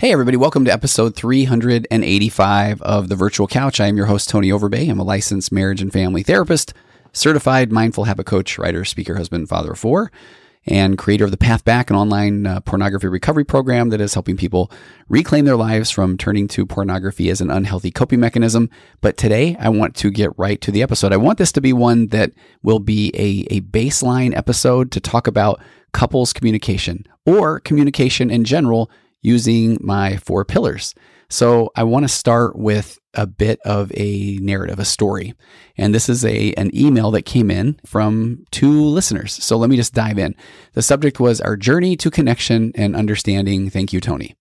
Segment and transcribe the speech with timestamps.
[0.00, 3.82] Hey, everybody, welcome to episode 385 of The Virtual Couch.
[3.82, 4.90] I am your host, Tony Overbay.
[4.90, 6.72] I'm a licensed marriage and family therapist,
[7.12, 10.10] certified mindful habit coach, writer, speaker, husband, father of four,
[10.66, 14.38] and creator of the Path Back, an online uh, pornography recovery program that is helping
[14.38, 14.72] people
[15.10, 18.70] reclaim their lives from turning to pornography as an unhealthy coping mechanism.
[19.02, 21.12] But today, I want to get right to the episode.
[21.12, 25.26] I want this to be one that will be a, a baseline episode to talk
[25.26, 25.60] about
[25.92, 28.90] couples communication or communication in general
[29.22, 30.94] using my four pillars.
[31.28, 35.34] So I want to start with a bit of a narrative, a story.
[35.76, 39.32] And this is a an email that came in from two listeners.
[39.32, 40.34] So let me just dive in.
[40.72, 43.70] The subject was our journey to connection and understanding.
[43.70, 44.34] Thank you, Tony.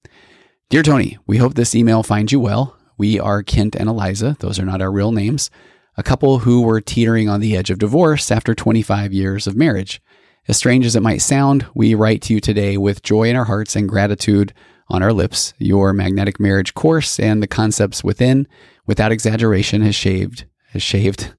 [0.70, 2.76] Dear Tony, we hope this email finds you well.
[2.98, 4.36] We are Kent and Eliza.
[4.40, 5.50] Those are not our real names.
[5.98, 10.02] A couple who were teetering on the edge of divorce after 25 years of marriage.
[10.50, 13.46] As strange as it might sound, we write to you today with joy in our
[13.46, 14.52] hearts and gratitude
[14.88, 15.54] on our lips.
[15.60, 18.48] Your magnetic marriage course and the concepts within,
[18.88, 21.36] without exaggeration, has shaved, has shaved.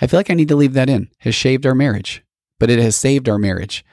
[0.00, 2.24] I feel like I need to leave that in, has shaved our marriage,
[2.58, 3.84] but it has saved our marriage.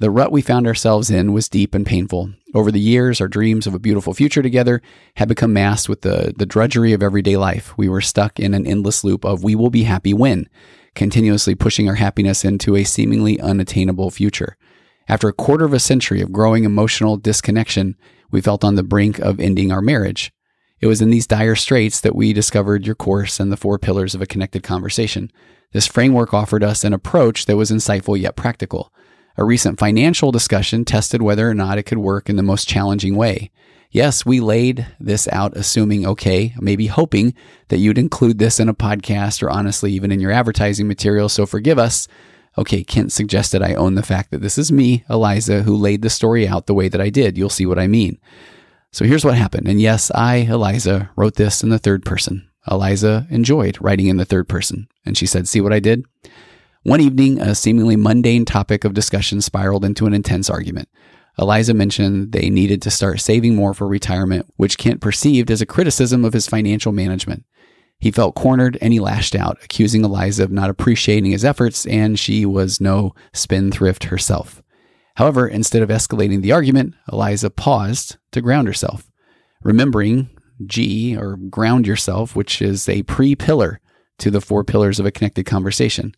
[0.00, 2.34] The rut we found ourselves in was deep and painful.
[2.54, 4.82] Over the years, our dreams of a beautiful future together
[5.16, 7.72] had become masked with the, the drudgery of everyday life.
[7.78, 10.46] We were stuck in an endless loop of we will be happy when,
[10.94, 14.56] continuously pushing our happiness into a seemingly unattainable future.
[15.08, 17.96] After a quarter of a century of growing emotional disconnection,
[18.30, 20.32] we felt on the brink of ending our marriage.
[20.80, 24.14] It was in these dire straits that we discovered your course and the four pillars
[24.14, 25.30] of a connected conversation.
[25.72, 28.92] This framework offered us an approach that was insightful yet practical.
[29.36, 33.14] A recent financial discussion tested whether or not it could work in the most challenging
[33.14, 33.50] way.
[33.92, 37.34] Yes, we laid this out assuming, okay, maybe hoping
[37.68, 41.44] that you'd include this in a podcast or honestly even in your advertising material, so
[41.44, 42.06] forgive us.
[42.56, 46.10] Okay, Kent suggested I own the fact that this is me, Eliza, who laid the
[46.10, 47.36] story out the way that I did.
[47.36, 48.18] You'll see what I mean.
[48.92, 49.66] So here's what happened.
[49.66, 52.48] And yes, I, Eliza, wrote this in the third person.
[52.70, 54.88] Eliza enjoyed writing in the third person.
[55.04, 56.04] And she said, See what I did?
[56.82, 60.88] One evening, a seemingly mundane topic of discussion spiraled into an intense argument.
[61.40, 65.66] Eliza mentioned they needed to start saving more for retirement, which Kent perceived as a
[65.66, 67.44] criticism of his financial management.
[67.98, 72.18] He felt cornered and he lashed out, accusing Eliza of not appreciating his efforts, and
[72.18, 74.62] she was no spendthrift herself.
[75.16, 79.10] However, instead of escalating the argument, Eliza paused to ground herself,
[79.62, 80.28] remembering
[80.66, 83.80] G, or ground yourself, which is a pre pillar
[84.18, 86.14] to the four pillars of a connected conversation.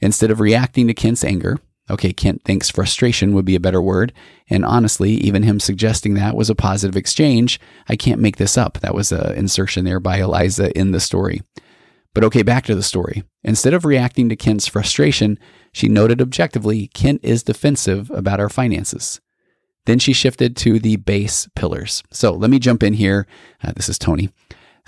[0.00, 1.58] Instead of reacting to Kent's anger,
[1.88, 4.12] Okay, Kent thinks frustration would be a better word.
[4.48, 7.58] And honestly, even him suggesting that was a positive exchange.
[7.88, 8.78] I can't make this up.
[8.80, 11.42] That was an insertion there by Eliza in the story.
[12.14, 13.22] But okay, back to the story.
[13.42, 15.38] Instead of reacting to Kent's frustration,
[15.72, 19.20] she noted objectively Kent is defensive about our finances.
[19.86, 22.02] Then she shifted to the base pillars.
[22.10, 23.26] So let me jump in here.
[23.62, 24.30] Uh, this is Tony.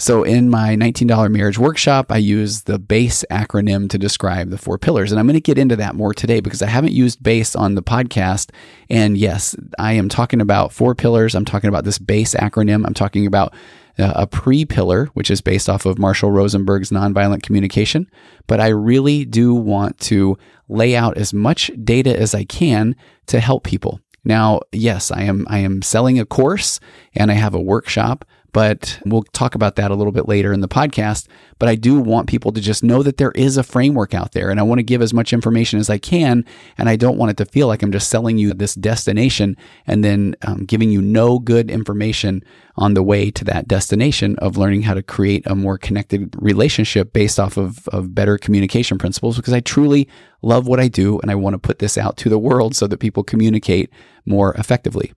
[0.02, 4.76] So in my $19 marriage workshop, I use the BASE acronym to describe the four
[4.76, 5.12] pillars.
[5.12, 7.76] And I'm going to get into that more today because I haven't used BASE on
[7.76, 8.50] the podcast.
[8.90, 11.36] And yes, I am talking about four pillars.
[11.36, 12.84] I'm talking about this BASE acronym.
[12.84, 13.54] I'm talking about
[13.96, 18.10] uh, a pre pillar, which is based off of Marshall Rosenberg's nonviolent communication.
[18.49, 20.37] But I really do want to
[20.69, 22.96] lay out as much data as I can
[23.26, 24.00] to help people.
[24.25, 26.81] Now, yes, I am I am selling a course
[27.14, 30.60] and I have a workshop, but we'll talk about that a little bit later in
[30.60, 31.26] the podcast.
[31.58, 34.50] But I do want people to just know that there is a framework out there
[34.50, 36.44] and I want to give as much information as I can.
[36.76, 39.56] And I don't want it to feel like I'm just selling you this destination
[39.87, 42.44] and then um, giving you no good information
[42.76, 47.12] on the way to that destination of learning how to create a more connected relationship
[47.12, 50.08] based off of, of better communication principles because I truly
[50.43, 52.87] love what I do and I want to put this out to the world so
[52.87, 53.90] that people communicate
[54.26, 55.12] more effectively.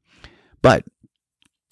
[0.61, 0.83] But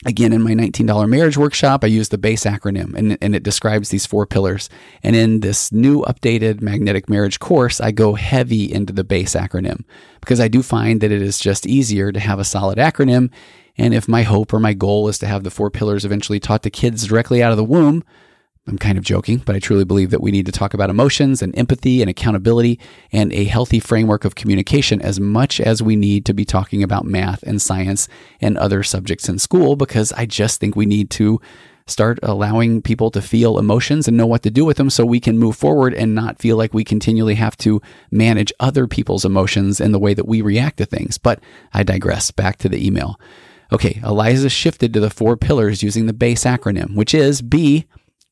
[0.05, 3.89] Again, in my $19 marriage workshop, I use the BASE acronym and, and it describes
[3.89, 4.69] these four pillars.
[5.01, 9.83] And in this new updated magnetic marriage course, I go heavy into the BASE acronym
[10.19, 13.31] because I do find that it is just easier to have a solid acronym.
[13.77, 16.63] And if my hope or my goal is to have the four pillars eventually taught
[16.63, 18.03] to kids directly out of the womb,
[18.65, 21.41] I'm kind of joking, but I truly believe that we need to talk about emotions
[21.41, 22.79] and empathy and accountability
[23.11, 27.05] and a healthy framework of communication as much as we need to be talking about
[27.05, 28.07] math and science
[28.39, 31.41] and other subjects in school because I just think we need to
[31.87, 35.19] start allowing people to feel emotions and know what to do with them so we
[35.19, 37.81] can move forward and not feel like we continually have to
[38.11, 41.17] manage other people's emotions and the way that we react to things.
[41.17, 41.41] But
[41.73, 42.31] I digress.
[42.31, 43.19] Back to the email.
[43.73, 47.85] Okay, Eliza shifted to the four pillars using the BASE acronym, which is B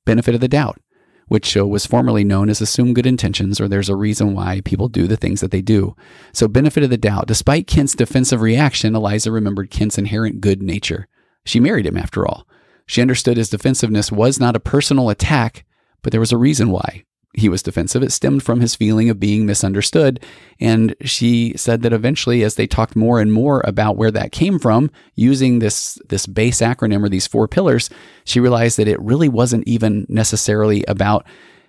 [0.06, 0.80] benefit of the doubt,
[1.28, 5.08] which was formerly known as assume good intentions or there's a reason why people do
[5.08, 5.96] the things that they do.
[6.34, 7.28] So, benefit of the doubt.
[7.28, 11.08] Despite Kent's defensive reaction, Eliza remembered Kent's inherent good nature.
[11.46, 12.48] She married him after all.
[12.86, 15.66] She understood his defensiveness was not a personal attack,
[16.02, 18.04] but there was a reason why he was defensive.
[18.04, 20.20] It stemmed from his feeling of being misunderstood.
[20.60, 24.60] And she said that eventually, as they talked more and more about where that came
[24.60, 27.90] from, using this, this BASE acronym or these four pillars,
[28.26, 31.26] she realized that it really wasn't even necessarily about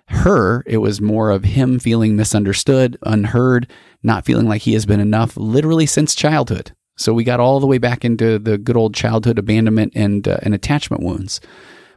[0.07, 0.63] her.
[0.65, 3.71] It was more of him feeling misunderstood, unheard,
[4.03, 6.73] not feeling like he has been enough literally since childhood.
[6.97, 10.37] So we got all the way back into the good old childhood abandonment and, uh,
[10.43, 11.39] and attachment wounds.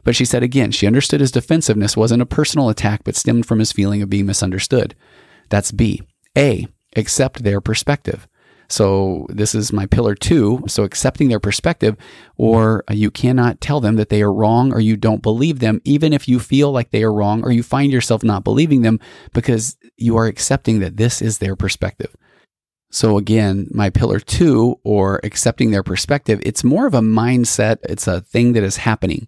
[0.07, 3.59] But she said again, she understood his defensiveness wasn't a personal attack, but stemmed from
[3.59, 4.95] his feeling of being misunderstood.
[5.49, 6.01] That's B.
[6.37, 6.65] A.
[6.95, 8.25] Accept their perspective.
[8.69, 10.63] So this is my pillar two.
[10.65, 11.97] So accepting their perspective,
[12.37, 16.13] or you cannot tell them that they are wrong or you don't believe them, even
[16.13, 19.01] if you feel like they are wrong or you find yourself not believing them
[19.33, 22.15] because you are accepting that this is their perspective.
[22.91, 27.79] So again, my pillar two or accepting their perspective, it's more of a mindset.
[27.83, 29.27] It's a thing that is happening.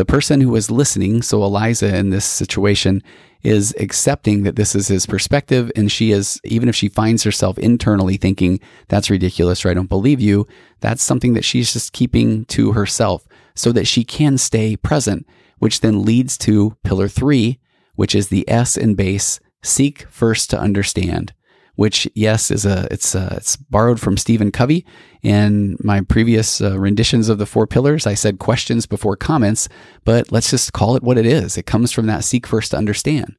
[0.00, 3.02] The person who is listening, so Eliza in this situation,
[3.42, 5.70] is accepting that this is his perspective.
[5.76, 9.90] And she is, even if she finds herself internally thinking, that's ridiculous or I don't
[9.90, 10.46] believe you,
[10.80, 15.26] that's something that she's just keeping to herself so that she can stay present,
[15.58, 17.58] which then leads to pillar three,
[17.94, 21.34] which is the S in base seek first to understand
[21.76, 24.84] which yes is a it's a, it's borrowed from Stephen Covey.
[25.22, 29.68] In my previous uh, renditions of the four pillars, I said questions before comments,
[30.04, 31.56] but let's just call it what it is.
[31.56, 33.36] It comes from that seek first to understand.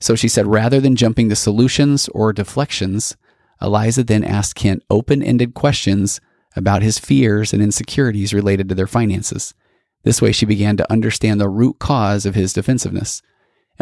[0.00, 3.16] So she said, rather than jumping to solutions or deflections,
[3.60, 6.20] Eliza then asked Kent open ended questions
[6.56, 9.54] about his fears and insecurities related to their finances.
[10.02, 13.22] This way, she began to understand the root cause of his defensiveness.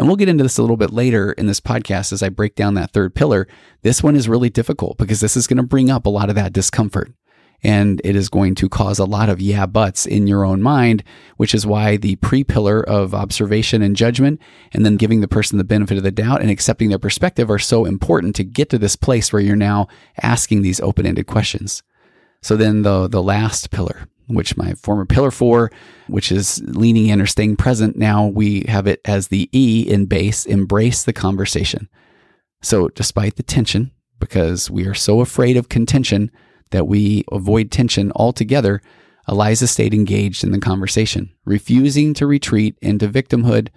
[0.01, 2.55] And we'll get into this a little bit later in this podcast as I break
[2.55, 3.47] down that third pillar.
[3.83, 6.33] This one is really difficult because this is going to bring up a lot of
[6.33, 7.13] that discomfort.
[7.61, 11.03] And it is going to cause a lot of yeah buts in your own mind,
[11.37, 14.41] which is why the pre pillar of observation and judgment,
[14.73, 17.59] and then giving the person the benefit of the doubt and accepting their perspective are
[17.59, 19.87] so important to get to this place where you're now
[20.23, 21.83] asking these open ended questions.
[22.41, 25.71] So then the, the last pillar, which my former pillar four,
[26.07, 27.97] which is leaning in or staying present.
[27.97, 31.89] Now we have it as the E in base, embrace the conversation.
[32.61, 36.31] So despite the tension, because we are so afraid of contention
[36.69, 38.81] that we avoid tension altogether,
[39.27, 43.69] Eliza stayed engaged in the conversation, refusing to retreat into victimhood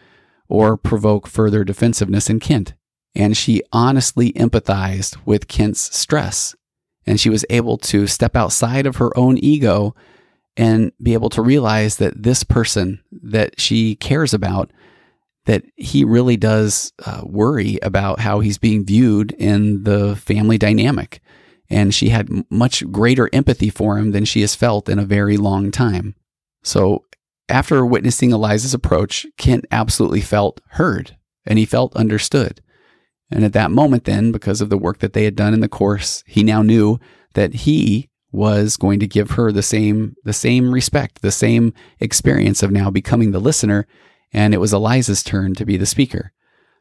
[0.48, 2.74] or provoke further defensiveness in Kent.
[3.14, 6.54] And she honestly empathized with Kent's stress.
[7.06, 9.94] And she was able to step outside of her own ego
[10.56, 14.70] and be able to realize that this person that she cares about
[15.46, 21.20] that he really does uh, worry about how he's being viewed in the family dynamic.
[21.68, 25.36] And she had much greater empathy for him than she has felt in a very
[25.36, 26.14] long time.
[26.62, 27.04] So
[27.48, 32.62] after witnessing eliza's approach kent absolutely felt heard and he felt understood.
[33.30, 35.68] And at that moment then because of the work that they had done in the
[35.68, 36.98] course he now knew
[37.34, 42.62] that he was going to give her the same the same respect, the same experience
[42.62, 43.86] of now becoming the listener,
[44.32, 46.32] and it was Eliza's turn to be the speaker.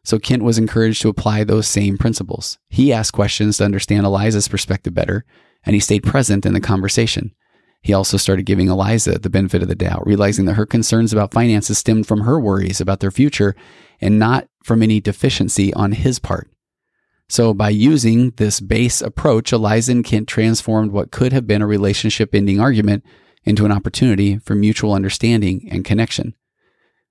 [0.03, 2.57] So Kent was encouraged to apply those same principles.
[2.69, 5.23] He asked questions to understand Eliza's perspective better,
[5.65, 7.33] and he stayed present in the conversation.
[7.81, 11.33] He also started giving Eliza the benefit of the doubt, realizing that her concerns about
[11.33, 13.55] finances stemmed from her worries about their future
[14.01, 16.49] and not from any deficiency on his part.
[17.33, 21.65] So, by using this base approach, Eliza and Kent transformed what could have been a
[21.65, 23.03] relationship ending argument
[23.43, 26.35] into an opportunity for mutual understanding and connection.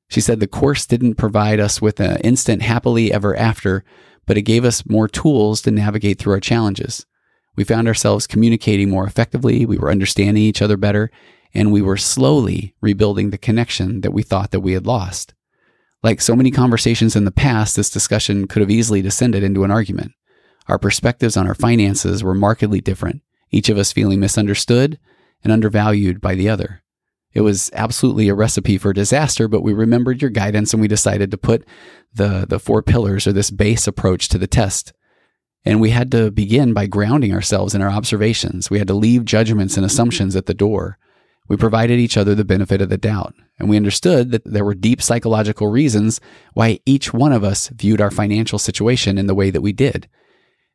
[0.09, 3.85] She said the course didn't provide us with an instant happily ever after,
[4.25, 7.05] but it gave us more tools to navigate through our challenges.
[7.57, 11.11] We found ourselves communicating more effectively, we were understanding each other better,
[11.53, 15.35] and we were slowly rebuilding the connection that we thought that we had lost.
[16.03, 19.71] Like so many conversations in the past, this discussion could have easily descended into an
[19.71, 20.13] argument.
[20.67, 24.99] Our perspectives on our finances were markedly different, each of us feeling misunderstood
[25.45, 26.83] and undervalued by the other.
[27.35, 31.31] It was absolutely a recipe for disaster, but we remembered your guidance and we decided
[31.31, 31.65] to put
[32.13, 34.93] the, the four pillars or this base approach to the test.
[35.65, 38.69] And we had to begin by grounding ourselves in our observations.
[38.69, 40.99] We had to leave judgments and assumptions at the door.
[41.53, 44.73] We provided each other the benefit of the doubt, and we understood that there were
[44.73, 46.19] deep psychological reasons
[46.55, 50.09] why each one of us viewed our financial situation in the way that we did.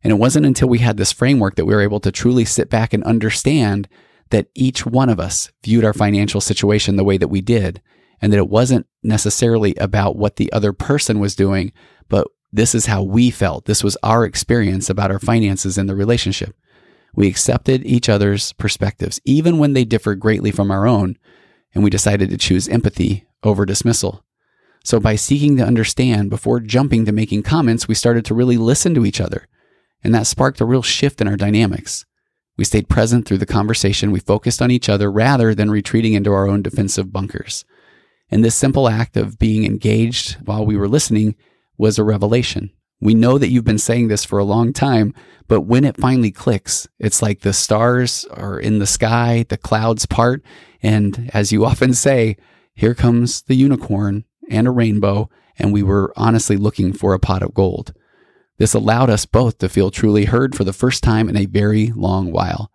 [0.03, 2.69] And it wasn't until we had this framework that we were able to truly sit
[2.69, 3.89] back and understand
[4.29, 7.81] that each one of us viewed our financial situation the way that we did,
[8.22, 11.74] and that it wasn't necessarily about what the other person was doing,
[12.07, 13.65] but this is how we felt.
[13.65, 16.55] This was our experience about our finances in the relationship.
[17.17, 21.17] We accepted each other's perspectives, even when they differed greatly from our own,
[21.74, 24.24] and we decided to choose empathy over dismissal.
[24.83, 28.93] So, by seeking to understand before jumping to making comments, we started to really listen
[28.93, 29.47] to each other.
[30.03, 32.05] And that sparked a real shift in our dynamics.
[32.55, 34.12] We stayed present through the conversation.
[34.12, 37.65] We focused on each other rather than retreating into our own defensive bunkers.
[38.29, 41.36] And this simple act of being engaged while we were listening
[41.79, 42.69] was a revelation.
[43.00, 45.13] We know that you've been saying this for a long time,
[45.48, 50.06] but when it finally clicks, it's like the stars are in the sky, the clouds
[50.06, 50.44] part,
[50.82, 52.38] and as you often say,
[52.74, 57.44] here comes the unicorn and a rainbow, and we were honestly looking for a pot
[57.44, 57.94] of gold.
[58.58, 61.92] This allowed us both to feel truly heard for the first time in a very
[61.96, 62.72] long while.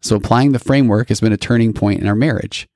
[0.00, 2.68] So, applying the framework has been a turning point in our marriage.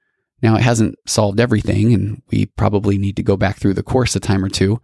[0.42, 4.16] Now, it hasn't solved everything, and we probably need to go back through the course
[4.16, 4.80] a time or two,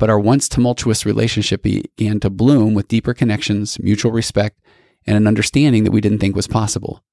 [0.00, 4.58] but our once tumultuous relationship began to bloom with deeper connections, mutual respect,
[5.06, 7.04] and an understanding that we didn't think was possible.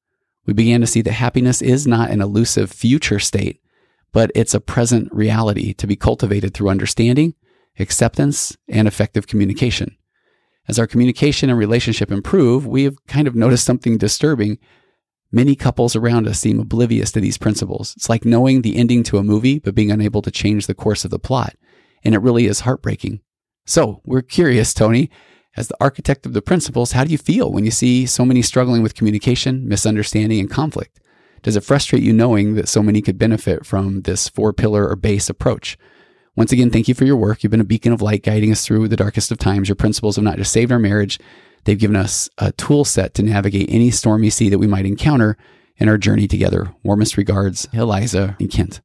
[0.46, 3.62] We began to see that happiness is not an elusive future state,
[4.14, 7.36] but it's a present reality to be cultivated through understanding,
[7.78, 9.98] acceptance, and effective communication.
[10.70, 14.60] As our communication and relationship improve, we have kind of noticed something disturbing.
[15.30, 17.94] Many couples around us seem oblivious to these principles.
[17.98, 21.04] It's like knowing the ending to a movie, but being unable to change the course
[21.04, 21.58] of the plot
[22.04, 23.22] and it really is heartbreaking.
[23.66, 25.10] So we're curious, Tony,
[25.56, 28.42] as the architect of the principles, how do you feel when you see so many
[28.42, 31.00] struggling with communication, misunderstanding, and conflict?
[31.42, 34.96] Does it frustrate you knowing that so many could benefit from this four pillar or
[34.96, 35.78] base approach?
[36.36, 37.44] Once again, thank you for your work.
[37.44, 39.68] You've been a beacon of light guiding us through the darkest of times.
[39.68, 41.20] Your principles have not just saved our marriage,
[41.64, 45.38] they've given us a tool set to navigate any stormy sea that we might encounter
[45.78, 46.74] in our journey together.
[46.84, 48.82] Warmest regards, Eliza and Kent.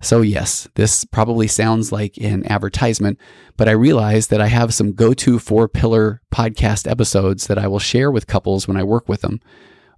[0.00, 3.18] So, yes, this probably sounds like an advertisement,
[3.56, 7.66] but I realize that I have some go to four pillar podcast episodes that I
[7.66, 9.40] will share with couples when I work with them.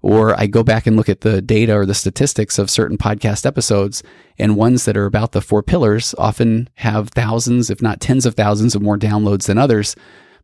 [0.03, 3.45] Or I go back and look at the data or the statistics of certain podcast
[3.45, 4.03] episodes,
[4.39, 8.35] and ones that are about the four pillars often have thousands, if not tens of
[8.35, 9.95] thousands, of more downloads than others,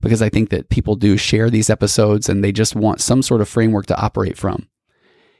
[0.02, 3.40] because I think that people do share these episodes and they just want some sort
[3.40, 4.68] of framework to operate from.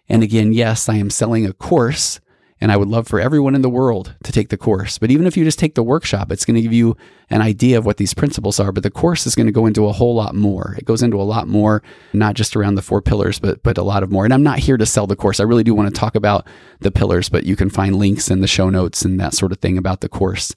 [0.09, 2.19] And again, yes, I am selling a course
[2.61, 4.99] and I would love for everyone in the world to take the course.
[4.99, 6.97] But even if you just take the workshop, it's going to give you
[7.29, 8.73] an idea of what these principles are.
[8.73, 10.75] But the course is going to go into a whole lot more.
[10.79, 11.83] It goes into a lot more,
[12.15, 14.25] not just around the four pillars, but but a lot of more.
[14.25, 15.39] And I'm not here to sell the course.
[15.39, 16.47] I really do want to talk about
[16.81, 19.59] the pillars, but you can find links in the show notes and that sort of
[19.59, 20.55] thing about the course.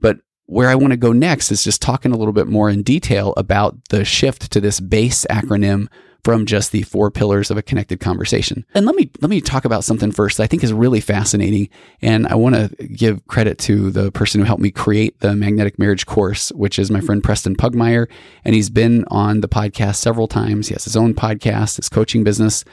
[0.00, 2.82] But where I want to go next is just talking a little bit more in
[2.82, 5.88] detail about the shift to this BASE acronym
[6.24, 8.64] from just the four pillars of a connected conversation.
[8.74, 11.68] And let me let me talk about something first I think is really fascinating
[12.00, 15.78] and I want to give credit to the person who helped me create the magnetic
[15.78, 18.08] marriage course, which is my friend Preston Pugmire,
[18.44, 20.68] and he's been on the podcast several times.
[20.68, 22.64] He has his own podcast, his coaching business.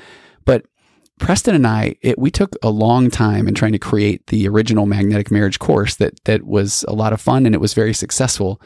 [0.46, 0.66] But
[1.20, 4.88] Preston and I, it, we took a long time in trying to create the original
[4.88, 8.60] magnetic marriage course that that was a lot of fun and it was very successful.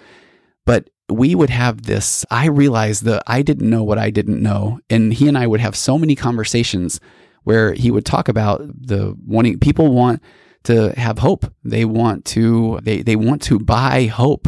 [0.66, 2.26] But we would have this.
[2.32, 4.80] I realized that I didn't know what I didn't know.
[4.90, 7.00] And he and I would have so many conversations
[7.44, 10.22] where he would talk about the wanting people want
[10.64, 11.46] to have hope.
[11.64, 14.48] They want to they they want to buy hope.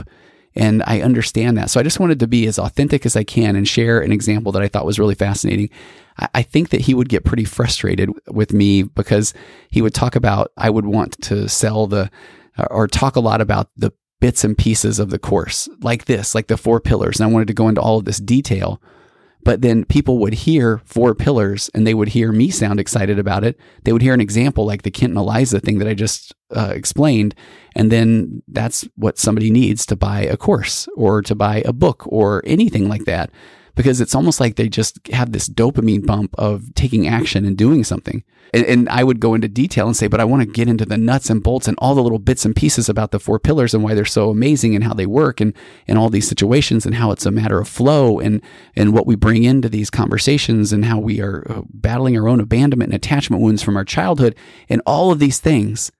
[0.55, 1.69] And I understand that.
[1.69, 4.51] So I just wanted to be as authentic as I can and share an example
[4.53, 5.69] that I thought was really fascinating.
[6.33, 9.35] I think that he would get pretty frustrated with me because
[9.69, 12.09] he would talk about, I would want to sell the,
[12.71, 16.47] or talk a lot about the bits and pieces of the course, like this, like
[16.47, 17.19] the four pillars.
[17.19, 18.81] And I wanted to go into all of this detail.
[19.43, 23.45] But then people would hear four pillars and they would hear me sound excited about
[23.45, 23.57] it.
[23.83, 26.73] They would hear an example like the Kent and Eliza thing that I just uh,
[26.75, 27.33] explained.
[27.75, 32.03] And then that's what somebody needs to buy a course or to buy a book
[32.07, 33.31] or anything like that
[33.77, 37.83] because it's almost like they just have this dopamine bump of taking action and doing
[37.83, 38.23] something.
[38.53, 40.85] And, and, I would go into detail and say, but I want to get into
[40.85, 43.73] the nuts and bolts and all the little bits and pieces about the four pillars
[43.73, 45.53] and why they're so amazing and how they work and,
[45.87, 48.41] and all these situations and how it's a matter of flow and,
[48.75, 52.39] and what we bring into these conversations and how we are uh, battling our own
[52.39, 54.35] abandonment and attachment wounds from our childhood
[54.69, 55.91] and all of these things.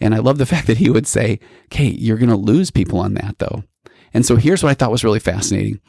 [0.00, 2.98] And I love the fact that he would say, okay, you're going to lose people
[3.00, 3.64] on that though.
[4.14, 5.80] And so here's what I thought was really fascinating.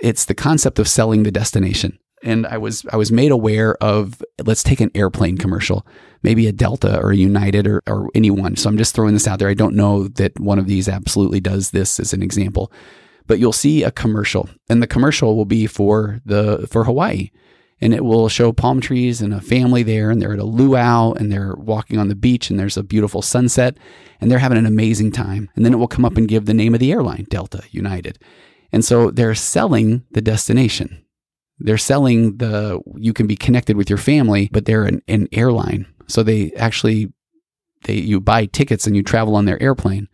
[0.00, 4.22] It's the concept of selling the destination and I was I was made aware of
[4.44, 5.86] let's take an airplane commercial,
[6.22, 8.56] maybe a Delta or a United or, or anyone.
[8.56, 9.48] So I'm just throwing this out there.
[9.48, 12.72] I don't know that one of these absolutely does this as an example,
[13.26, 17.30] but you'll see a commercial, and the commercial will be for the for Hawaii,
[17.80, 21.12] and it will show palm trees and a family there, and they're at a luau
[21.12, 23.76] and they're walking on the beach, and there's a beautiful sunset,
[24.20, 25.50] and they're having an amazing time.
[25.54, 28.18] And then it will come up and give the name of the airline, Delta, United.
[28.72, 31.04] And so they're selling the destination
[31.60, 35.86] they're selling the you can be connected with your family, but they're an, an airline.
[36.06, 37.12] So they actually
[37.84, 40.08] they you buy tickets and you travel on their airplane.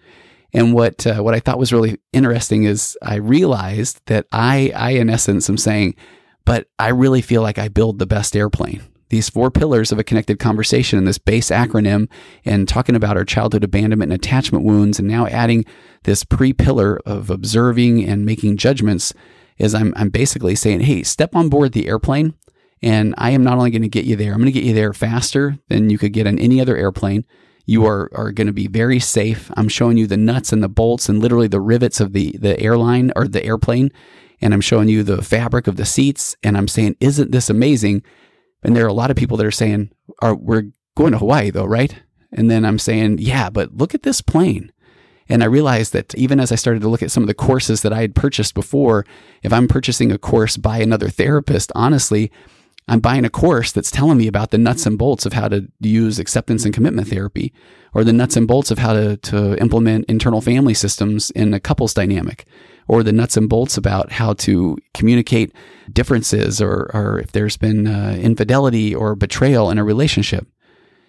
[0.52, 4.90] And what uh, what I thought was really interesting is I realized that I I
[4.92, 5.96] in essence am saying,
[6.44, 8.82] but I really feel like I build the best airplane.
[9.14, 12.08] These four pillars of a connected conversation and this base acronym
[12.44, 15.64] and talking about our childhood abandonment and attachment wounds and now adding
[16.02, 19.14] this pre pillar of observing and making judgments
[19.56, 22.34] is I'm, I'm basically saying, hey, step on board the airplane.
[22.82, 24.74] And I am not only going to get you there, I'm going to get you
[24.74, 27.24] there faster than you could get on any other airplane.
[27.66, 29.48] You are, are going to be very safe.
[29.56, 32.58] I'm showing you the nuts and the bolts and literally the rivets of the, the
[32.58, 33.92] airline or the airplane.
[34.40, 36.34] And I'm showing you the fabric of the seats.
[36.42, 38.02] And I'm saying, isn't this amazing?
[38.64, 39.90] And there are a lot of people that are saying,
[40.20, 41.94] are, we're going to Hawaii though, right?
[42.32, 44.72] And then I'm saying, yeah, but look at this plane.
[45.28, 47.82] And I realized that even as I started to look at some of the courses
[47.82, 49.06] that I had purchased before,
[49.42, 52.30] if I'm purchasing a course by another therapist, honestly,
[52.88, 55.66] I'm buying a course that's telling me about the nuts and bolts of how to
[55.80, 57.54] use acceptance and commitment therapy,
[57.94, 61.60] or the nuts and bolts of how to, to implement internal family systems in a
[61.60, 62.44] couples dynamic,
[62.88, 65.52] or the nuts and bolts about how to communicate
[65.92, 70.46] differences, or, or if there's been uh, infidelity or betrayal in a relationship.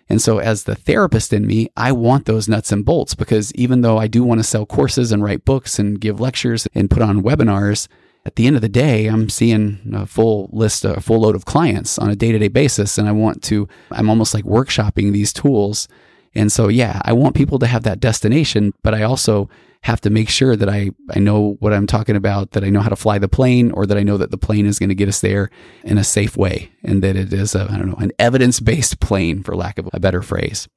[0.07, 3.81] And so, as the therapist in me, I want those nuts and bolts because even
[3.81, 7.01] though I do want to sell courses and write books and give lectures and put
[7.01, 7.87] on webinars,
[8.25, 11.45] at the end of the day, I'm seeing a full list, a full load of
[11.45, 12.97] clients on a day to day basis.
[12.97, 15.87] And I want to, I'm almost like workshopping these tools.
[16.33, 19.49] And so, yeah, I want people to have that destination, but I also
[19.85, 22.81] have to make sure that I, I know what I'm talking about, that I know
[22.81, 24.95] how to fly the plane, or that I know that the plane is going to
[24.95, 25.51] get us there
[25.83, 29.43] in a safe way, and that it is, I don't know, an evidence based plane,
[29.43, 30.67] for lack of a better phrase.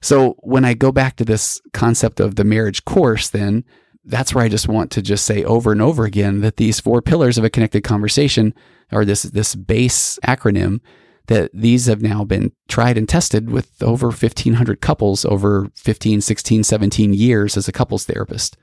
[0.00, 3.62] So when I go back to this concept of the marriage course, then
[4.06, 7.02] that's where I just want to just say over and over again that these four
[7.02, 8.54] pillars of a connected conversation
[8.90, 10.80] are this this base acronym
[11.30, 16.64] that these have now been tried and tested with over 1,500 couples over 15, 16,
[16.64, 18.56] 17 years as a couples therapist.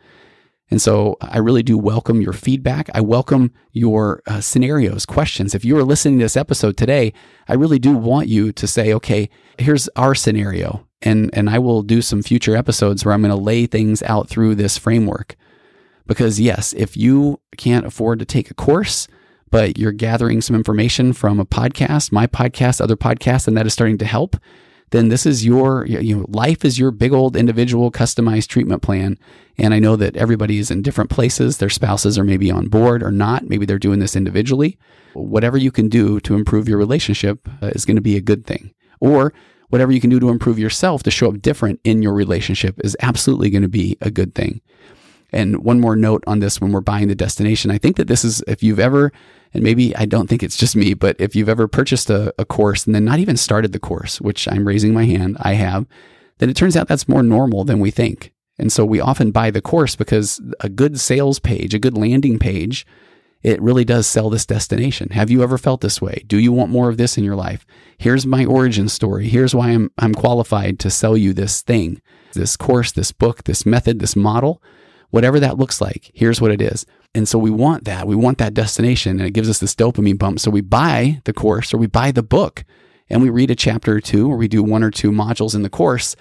[0.69, 2.89] And so I really do welcome your feedback.
[2.93, 5.55] I welcome your uh, scenarios, questions.
[5.55, 7.13] If you are listening to this episode today,
[7.47, 10.85] I really do want you to say, okay, here's our scenario.
[11.01, 14.27] And, and I will do some future episodes where I'm going to lay things out
[14.27, 15.37] through this framework.
[16.05, 19.07] Because yes, if you can't afford to take a course,
[19.49, 23.73] but you're gathering some information from a podcast, my podcast, other podcasts, and that is
[23.73, 24.37] starting to help,
[24.91, 29.17] then this is your, you know, life is your big old individual customized treatment plan.
[29.57, 31.57] And I know that everybody is in different places.
[31.57, 33.49] Their spouses are maybe on board or not.
[33.49, 34.77] Maybe they're doing this individually.
[35.13, 38.45] Whatever you can do to improve your relationship uh, is going to be a good
[38.45, 38.73] thing.
[38.99, 39.33] Or
[39.69, 42.95] whatever you can do to improve yourself to show up different in your relationship is
[43.01, 44.61] absolutely going to be a good thing.
[45.33, 47.69] And one more note on this when we're buying the destination.
[47.69, 49.11] I think that this is, if you've ever
[49.53, 52.45] and maybe I don't think it's just me, but if you've ever purchased a, a
[52.45, 55.87] course and then not even started the course, which I'm raising my hand, I have,
[56.37, 58.33] then it turns out that's more normal than we think.
[58.59, 62.39] And so we often buy the course because a good sales page, a good landing
[62.39, 62.85] page,
[63.43, 65.09] it really does sell this destination.
[65.09, 66.23] Have you ever felt this way?
[66.27, 67.65] Do you want more of this in your life?
[67.97, 69.27] Here's my origin story.
[69.27, 72.01] Here's why I'm, I'm qualified to sell you this thing,
[72.33, 74.61] this course, this book, this method, this model,
[75.09, 76.11] whatever that looks like.
[76.13, 76.85] Here's what it is.
[77.13, 78.07] And so we want that.
[78.07, 80.39] We want that destination and it gives us this dopamine bump.
[80.39, 82.65] So we buy the course or we buy the book
[83.09, 85.63] and we read a chapter or two or we do one or two modules in
[85.63, 86.15] the course.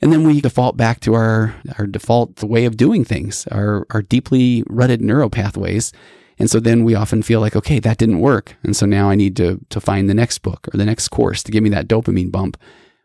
[0.00, 4.02] And then we default back to our, our default way of doing things, our, our
[4.02, 5.92] deeply rutted neural pathways.
[6.38, 8.56] And so then we often feel like, okay, that didn't work.
[8.62, 11.42] And so now I need to, to find the next book or the next course
[11.42, 12.56] to give me that dopamine bump.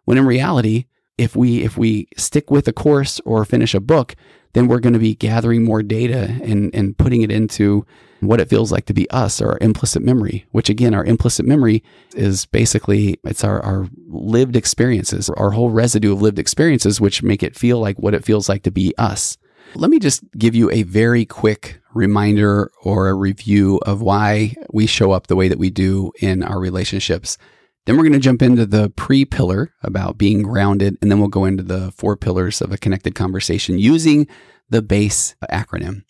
[0.06, 0.86] When in reality,
[1.18, 4.16] if we if we stick with a course or finish a book,
[4.54, 7.86] then we're going to be gathering more data and, and putting it into
[8.28, 11.46] what it feels like to be us or our implicit memory, which again, our implicit
[11.46, 11.84] memory
[12.16, 17.44] is basically, it's our, our lived experiences, our whole residue of lived experiences, which make
[17.44, 19.38] it feel like what it feels like to be us.
[19.76, 24.86] Let me just give you a very quick reminder or a review of why we
[24.86, 27.38] show up the way that we do in our relationships.
[27.86, 31.28] Then we're going to jump into the pre pillar about being grounded, and then we'll
[31.28, 34.28] go into the four pillars of a connected conversation using
[34.70, 36.04] the BASE acronym.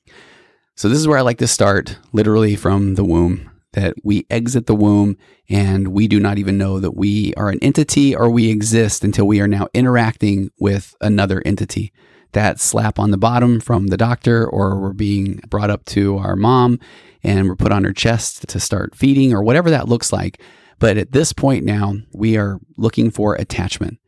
[0.75, 4.67] So, this is where I like to start literally from the womb that we exit
[4.67, 5.17] the womb
[5.49, 9.27] and we do not even know that we are an entity or we exist until
[9.27, 11.91] we are now interacting with another entity.
[12.31, 16.35] That slap on the bottom from the doctor, or we're being brought up to our
[16.35, 16.79] mom
[17.21, 20.41] and we're put on her chest to start feeding, or whatever that looks like.
[20.79, 23.99] But at this point now, we are looking for attachment.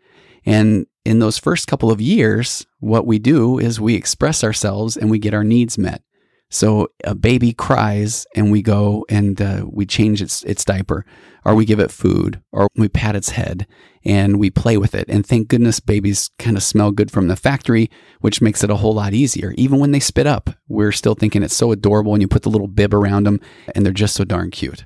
[0.45, 5.09] And in those first couple of years, what we do is we express ourselves and
[5.09, 6.01] we get our needs met.
[6.49, 11.05] So a baby cries and we go and uh, we change its its diaper,
[11.43, 13.67] or we give it food, or we pat its head
[14.05, 15.05] and we play with it.
[15.09, 17.89] And thank goodness babies kind of smell good from the factory,
[18.21, 19.53] which makes it a whole lot easier.
[19.57, 22.51] Even when they spit up, we're still thinking it's so adorable and you put the
[22.51, 23.41] little bib around them
[23.73, 24.85] and they're just so darn cute.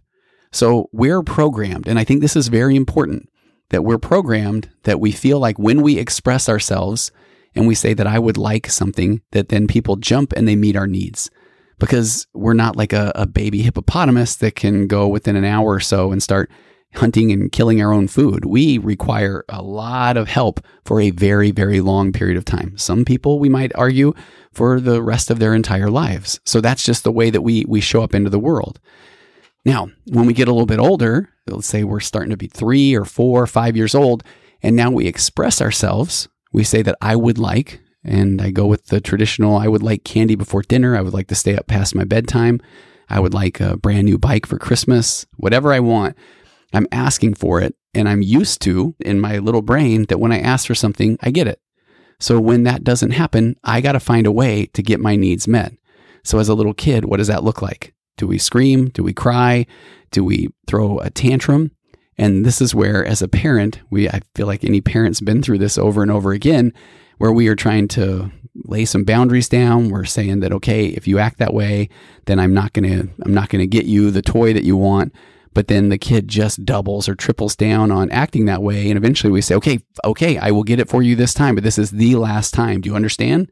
[0.51, 3.29] So we're programmed, and I think this is very important
[3.69, 7.11] that we're programmed that we feel like when we express ourselves
[7.55, 10.75] and we say that I would like something, that then people jump and they meet
[10.75, 11.29] our needs
[11.77, 15.79] because we're not like a, a baby hippopotamus that can go within an hour or
[15.79, 16.51] so and start
[16.95, 18.45] hunting and killing our own food.
[18.45, 22.77] We require a lot of help for a very, very long period of time.
[22.77, 24.13] Some people, we might argue,
[24.51, 26.39] for the rest of their entire lives.
[26.45, 28.79] So that's just the way that we, we show up into the world.
[29.65, 32.95] Now, when we get a little bit older, let's say we're starting to be three
[32.95, 34.23] or four or five years old,
[34.61, 38.87] and now we express ourselves, we say that I would like, and I go with
[38.87, 40.95] the traditional I would like candy before dinner.
[40.95, 42.61] I would like to stay up past my bedtime.
[43.09, 46.15] I would like a brand new bike for Christmas, whatever I want.
[46.73, 47.75] I'm asking for it.
[47.93, 51.31] And I'm used to in my little brain that when I ask for something, I
[51.31, 51.59] get it.
[52.19, 55.47] So when that doesn't happen, I got to find a way to get my needs
[55.47, 55.73] met.
[56.23, 57.93] So as a little kid, what does that look like?
[58.19, 58.89] Do we scream?
[58.89, 59.65] Do we cry?
[60.11, 61.71] Do we throw a tantrum?
[62.17, 65.59] And this is where, as a parent, we I feel like any parent's been through
[65.59, 66.73] this over and over again,
[67.17, 68.29] where we are trying to
[68.65, 69.89] lay some boundaries down.
[69.89, 71.87] We're saying that okay, if you act that way,
[72.25, 75.15] then I'm not gonna I'm not gonna get you the toy that you want.
[75.53, 79.31] But then the kid just doubles or triples down on acting that way, and eventually
[79.31, 81.91] we say, okay, okay, I will get it for you this time, but this is
[81.91, 82.81] the last time.
[82.81, 83.49] Do you understand?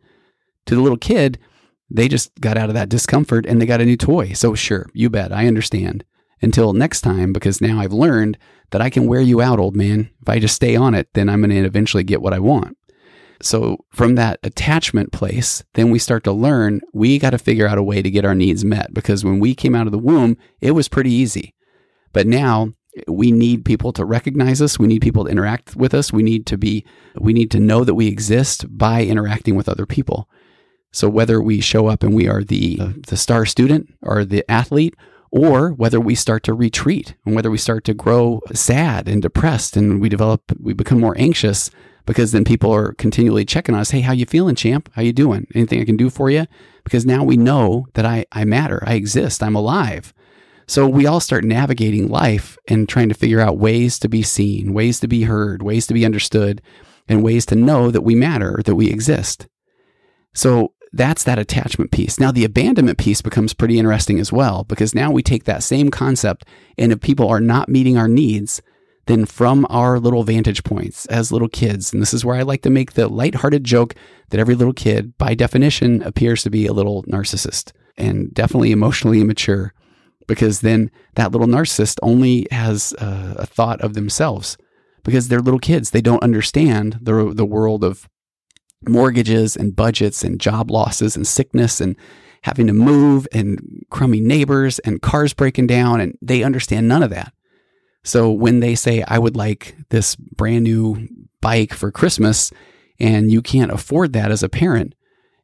[0.66, 1.40] To the little kid,
[1.90, 4.34] they just got out of that discomfort and they got a new toy.
[4.34, 6.04] So, sure, you bet, I understand.
[6.42, 8.38] Until next time, because now I've learned
[8.72, 10.10] that I can wear you out, old man.
[10.22, 12.78] If I just stay on it, then I'm going to eventually get what I want.
[13.42, 17.78] So, from that attachment place, then we start to learn we got to figure out
[17.78, 20.38] a way to get our needs met because when we came out of the womb,
[20.60, 21.54] it was pretty easy.
[22.14, 22.74] But now
[23.08, 24.80] we need people to recognize us.
[24.80, 26.12] We need people to interact with us.
[26.12, 29.86] We need to be, we need to know that we exist by interacting with other
[29.86, 30.28] people.
[30.92, 34.96] So whether we show up and we are the the star student or the athlete,
[35.32, 39.76] or whether we start to retreat and whether we start to grow sad and depressed
[39.76, 41.70] and we develop we become more anxious
[42.06, 44.90] because then people are continually checking on us hey how you feeling champ?
[44.94, 45.48] How you doing?
[45.54, 46.46] Anything i can do for you
[46.84, 48.82] because now we know that i i matter.
[48.86, 49.44] I exist.
[49.44, 50.14] I'm alive.
[50.70, 54.74] So we all start navigating life and trying to figure out ways to be seen
[54.74, 56.62] ways to be heard ways to be understood
[57.08, 59.48] and ways to know that we matter that we exist.
[60.34, 62.20] So that's that attachment piece.
[62.20, 65.90] Now, the abandonment piece becomes pretty interesting as well, because now we take that same
[65.90, 66.46] concept,
[66.78, 68.62] and if people are not meeting our needs,
[69.06, 72.62] then from our little vantage points as little kids, and this is where I like
[72.64, 73.96] to make the lighthearted joke
[74.30, 79.22] that every little kid, by definition, appears to be a little narcissist and definitely emotionally
[79.22, 79.74] immature,
[80.28, 84.58] because then that little narcissist only has a, a thought of themselves
[85.04, 85.92] because they're little kids.
[85.92, 88.10] They don't understand the, the world of
[88.86, 91.96] mortgages and budgets and job losses and sickness and
[92.44, 96.00] having to move and crummy neighbors and cars breaking down.
[96.00, 97.34] And they understand none of that.
[98.04, 101.08] So when they say, I would like this brand new
[101.42, 102.52] bike for Christmas,
[103.00, 104.96] and you can't afford that as a parent,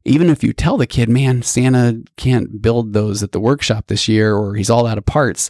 [0.05, 4.07] even if you tell the kid, man, Santa can't build those at the workshop this
[4.07, 5.49] year, or he's all out of parts,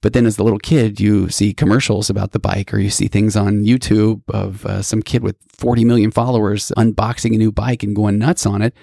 [0.00, 3.08] but then as a little kid, you see commercials about the bike or you see
[3.08, 7.82] things on YouTube of uh, some kid with 40 million followers unboxing a new bike
[7.82, 8.74] and going nuts on it.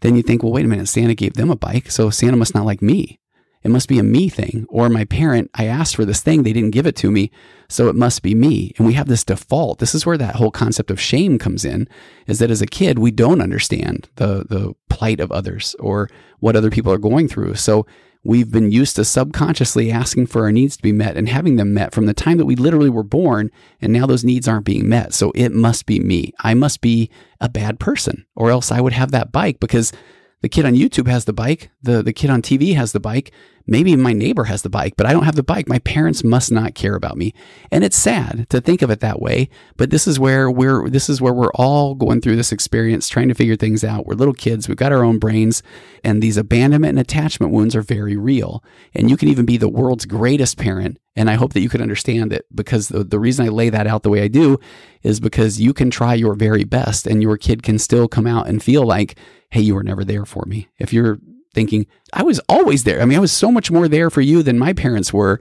[0.00, 2.54] Then you think, well, wait a minute, Santa gave them a bike, so Santa must
[2.54, 3.20] not like me.
[3.62, 4.66] It must be a me thing.
[4.68, 7.30] Or my parent, I asked for this thing, they didn't give it to me,
[7.68, 8.72] so it must be me.
[8.76, 9.78] And we have this default.
[9.78, 11.88] This is where that whole concept of shame comes in,
[12.26, 16.56] is that as a kid, we don't understand the, the plight of others or what
[16.56, 17.54] other people are going through.
[17.54, 17.86] So
[18.24, 21.74] we've been used to subconsciously asking for our needs to be met and having them
[21.74, 23.50] met from the time that we literally were born.
[23.80, 25.14] And now those needs aren't being met.
[25.14, 26.32] So it must be me.
[26.40, 27.10] I must be
[27.40, 29.92] a bad person, or else I would have that bike because
[30.40, 33.32] the kid on YouTube has the bike, the, the kid on TV has the bike,
[33.66, 35.68] maybe my neighbor has the bike, but I don't have the bike.
[35.68, 37.34] My parents must not care about me.
[37.70, 41.08] And it's sad to think of it that way, but this is where we're this
[41.08, 44.06] is where we're all going through this experience trying to figure things out.
[44.06, 45.62] We're little kids, we've got our own brains,
[46.02, 48.62] and these abandonment and attachment wounds are very real.
[48.94, 51.80] And you can even be the world's greatest parent and I hope that you could
[51.80, 54.58] understand it because the, the reason I lay that out the way I do
[55.02, 58.48] is because you can try your very best and your kid can still come out
[58.48, 59.16] and feel like,
[59.50, 60.68] hey, you were never there for me.
[60.78, 61.18] If you're
[61.54, 63.00] thinking, I was always there.
[63.00, 65.40] I mean, I was so much more there for you than my parents were,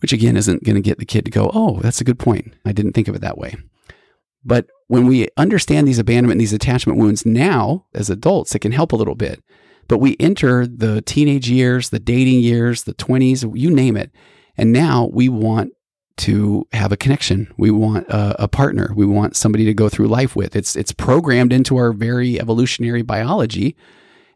[0.00, 2.54] which again isn't going to get the kid to go, oh, that's a good point.
[2.64, 3.56] I didn't think of it that way.
[4.44, 8.92] But when we understand these abandonment, these attachment wounds now as adults, it can help
[8.92, 9.42] a little bit.
[9.88, 14.10] But we enter the teenage years, the dating years, the 20s, you name it
[14.56, 15.72] and now we want
[16.18, 17.52] to have a connection.
[17.56, 18.92] We want a, a, partner.
[18.94, 20.54] We want somebody to go through life with.
[20.54, 23.76] It's it's programmed into our very evolutionary biology.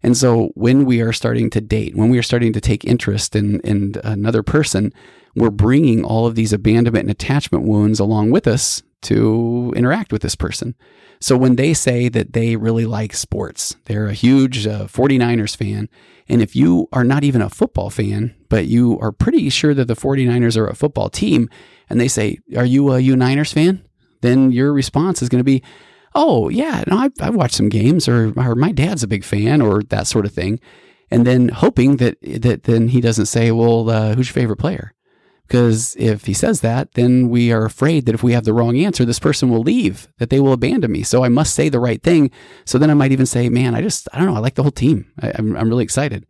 [0.03, 3.35] And so when we are starting to date, when we are starting to take interest
[3.35, 4.93] in in another person,
[5.35, 10.23] we're bringing all of these abandonment and attachment wounds along with us to interact with
[10.23, 10.75] this person.
[11.21, 15.89] So when they say that they really like sports, they're a huge uh, 49ers fan.
[16.29, 19.89] And if you are not even a football fan, but you are pretty sure that
[19.89, 21.49] the 49ers are a football team,
[21.89, 23.83] and they say, Are you a Niners fan?
[24.23, 25.63] Then your response is going to be,
[26.19, 29.61] Oh, yeah, no, I've, I've watched some games, or, or my dad's a big fan,
[29.61, 30.59] or that sort of thing.
[31.11, 34.95] And then hoping that, that then he doesn't say, Well, uh, who's your favorite player?
[35.47, 38.77] Because if he says that, then we are afraid that if we have the wrong
[38.77, 41.05] answer, this person will leave, that they will abandon me.
[41.05, 42.33] So I must say the right thing.
[42.65, 44.63] So then I might even say, man, I just, I don't know, I like the
[44.63, 45.13] whole team.
[45.23, 46.27] I, I'm, I'm really excited.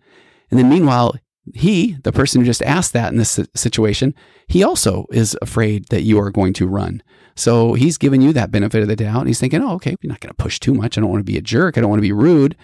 [0.51, 1.15] And then meanwhile,
[1.55, 4.15] he, the person who just asked that in this situation,
[4.49, 7.03] he also is afraid that you are going to run.
[7.35, 9.27] So he's giving you that benefit of the doubt.
[9.27, 10.97] He's thinking, oh, okay, you're not going to push too much.
[10.97, 11.77] I don't want to be a jerk.
[11.77, 12.57] I don't want to be rude.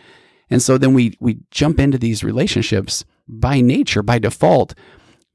[0.50, 4.74] And so then we, we jump into these relationships by nature, by default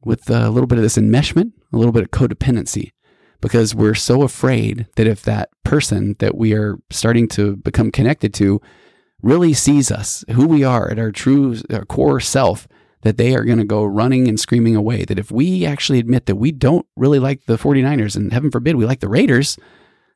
[0.03, 2.91] with a little bit of this enmeshment, a little bit of codependency,
[3.41, 8.33] because we're so afraid that if that person that we are starting to become connected
[8.35, 8.61] to
[9.21, 12.67] really sees us, who we are at our true our core self,
[13.01, 15.05] that they are going to go running and screaming away.
[15.05, 18.75] That if we actually admit that we don't really like the 49ers and heaven forbid
[18.75, 19.57] we like the Raiders,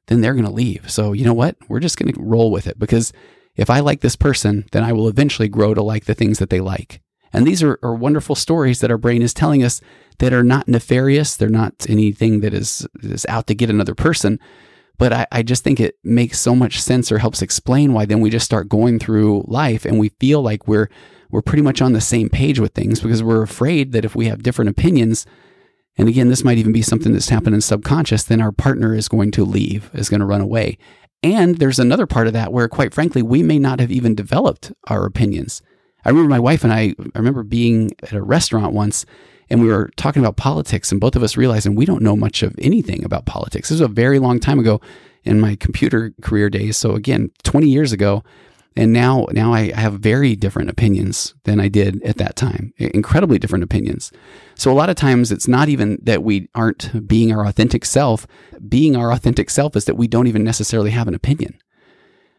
[0.08, 0.90] then they're going to leave.
[0.90, 1.56] So, you know what?
[1.68, 3.14] We're just going to roll with it because
[3.56, 6.50] if I like this person, then I will eventually grow to like the things that
[6.50, 7.02] they like.
[7.34, 9.80] And these are, are wonderful stories that our brain is telling us
[10.20, 11.36] that are not nefarious.
[11.36, 14.40] They're not anything that is, is out to get another person.
[14.98, 18.20] But I, I just think it makes so much sense or helps explain why then
[18.20, 20.90] we just start going through life and we feel like we're
[21.32, 24.28] we're pretty much on the same page with things because we're afraid that if we
[24.28, 25.26] have different opinions,
[25.98, 29.32] and again, this might even be something that's happening subconscious, then our partner is going
[29.32, 30.78] to leave, is going to run away.
[31.24, 34.72] And there's another part of that where, quite frankly, we may not have even developed
[34.88, 35.62] our opinions.
[36.04, 39.06] I remember my wife and I, I remember being at a restaurant once
[39.52, 42.42] and we were talking about politics, and both of us realizing we don't know much
[42.42, 43.68] of anything about politics.
[43.68, 44.80] This was a very long time ago
[45.26, 46.78] in my computer career days.
[46.78, 48.24] So, again, 20 years ago.
[48.76, 52.74] And now, now I have very different opinions than I did at that time.
[52.78, 54.12] Incredibly different opinions.
[54.56, 58.26] So a lot of times it's not even that we aren't being our authentic self.
[58.70, 61.60] Being our authentic self is that we don't even necessarily have an opinion.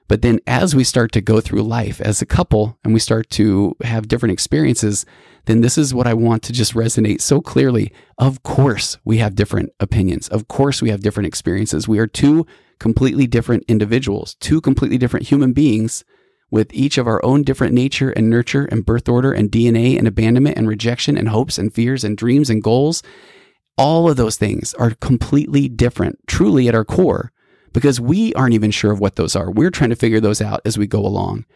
[0.08, 3.30] But then as we start to go through life as a couple and we start
[3.30, 5.06] to have different experiences,
[5.44, 7.92] then this is what I want to just resonate so clearly.
[8.18, 10.28] Of course, we have different opinions.
[10.28, 11.88] Of course, we have different experiences.
[11.88, 12.46] We are two
[12.78, 16.04] completely different individuals, two completely different human beings
[16.52, 20.06] with each of our own different nature and nurture and birth order and DNA and
[20.06, 23.02] abandonment and rejection and hopes and fears and dreams and goals.
[23.78, 27.32] All of those things are completely different, truly at our core
[27.72, 29.50] because we aren't even sure of what those are.
[29.50, 31.46] We're trying to figure those out as we go along.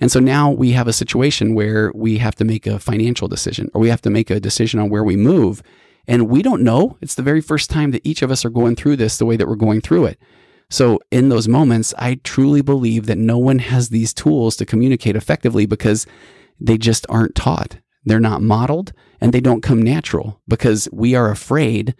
[0.00, 3.70] And so now we have a situation where we have to make a financial decision
[3.72, 5.62] or we have to make a decision on where we move.
[6.08, 6.98] And we don't know.
[7.00, 9.36] It's the very first time that each of us are going through this the way
[9.36, 10.18] that we're going through it.
[10.70, 15.16] So, in those moments, I truly believe that no one has these tools to communicate
[15.16, 16.06] effectively because
[16.60, 17.78] they just aren't taught.
[18.04, 21.94] They're not modeled and they don't come natural because we are afraid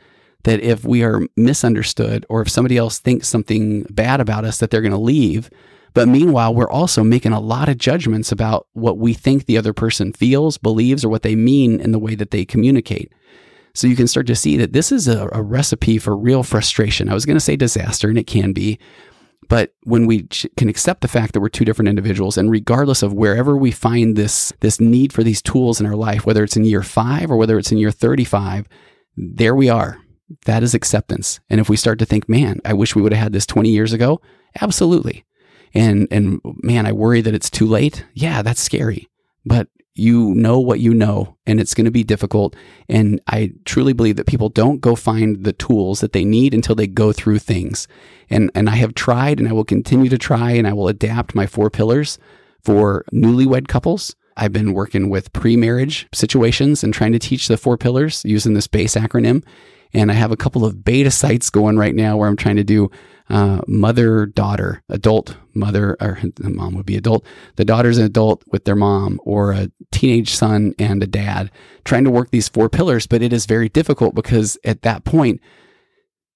[0.45, 4.71] that if we are misunderstood or if somebody else thinks something bad about us, that
[4.71, 5.51] they're going to leave.
[5.93, 9.73] But meanwhile, we're also making a lot of judgments about what we think the other
[9.73, 13.13] person feels, believes, or what they mean in the way that they communicate.
[13.75, 17.09] So you can start to see that this is a, a recipe for real frustration.
[17.09, 18.79] I was going to say disaster, and it can be,
[19.49, 20.25] But when we
[20.57, 24.17] can accept the fact that we're two different individuals, and regardless of wherever we find
[24.17, 27.37] this this need for these tools in our life, whether it's in year five or
[27.37, 28.69] whether it's in year 35,
[29.17, 29.99] there we are.
[30.45, 31.41] That is acceptance.
[31.51, 33.69] And if we start to think, man, I wish we would have had this 20
[33.71, 34.21] years ago,
[34.61, 35.25] absolutely.
[35.75, 38.05] And and man, I worry that it's too late.
[38.15, 39.09] Yeah, that's scary.
[39.45, 42.55] But you know what you know, and it's going to be difficult.
[42.89, 46.75] And I truly believe that people don't go find the tools that they need until
[46.75, 47.89] they go through things.
[48.29, 51.35] And, and I have tried and I will continue to try and I will adapt
[51.35, 52.19] my four pillars
[52.63, 54.15] for newlywed couples.
[54.37, 58.55] I've been working with pre marriage situations and trying to teach the four pillars using
[58.55, 59.45] this BASE acronym.
[59.93, 62.65] And I have a couple of beta sites going right now where I'm trying to
[62.65, 62.91] do
[63.31, 67.25] uh, mother daughter, adult mother, or the mom would be adult.
[67.57, 71.51] The daughter's an adult with their mom, or a teenage son and a dad,
[71.85, 73.07] trying to work these four pillars.
[73.07, 75.41] But it is very difficult because at that point,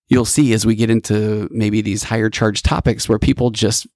[0.09, 3.87] you'll see as we get into maybe these higher charge topics where people just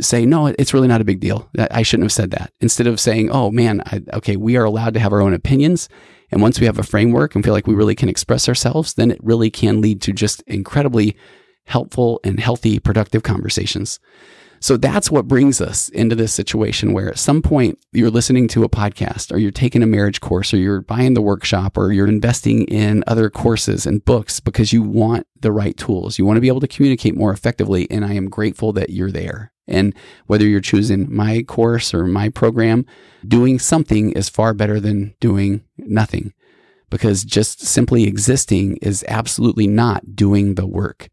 [0.00, 1.48] say, no, it's really not a big deal.
[1.70, 2.52] I shouldn't have said that.
[2.60, 5.88] Instead of saying, oh man, I, okay, we are allowed to have our own opinions.
[6.30, 9.10] And once we have a framework and feel like we really can express ourselves, then
[9.10, 11.16] it really can lead to just incredibly
[11.66, 14.00] helpful and healthy, productive conversations.
[14.64, 18.64] So that's what brings us into this situation where at some point you're listening to
[18.64, 22.06] a podcast or you're taking a marriage course or you're buying the workshop or you're
[22.06, 26.18] investing in other courses and books because you want the right tools.
[26.18, 27.86] You want to be able to communicate more effectively.
[27.90, 29.52] And I am grateful that you're there.
[29.68, 29.94] And
[30.28, 32.86] whether you're choosing my course or my program,
[33.28, 36.32] doing something is far better than doing nothing
[36.88, 41.10] because just simply existing is absolutely not doing the work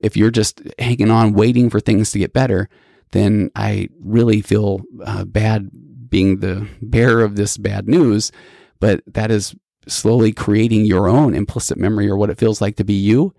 [0.00, 2.68] if you're just hanging on waiting for things to get better,
[3.12, 5.70] then I really feel uh, bad
[6.08, 8.32] being the bearer of this bad news.
[8.78, 9.54] But that is
[9.86, 13.34] slowly creating your own implicit memory or what it feels like to be you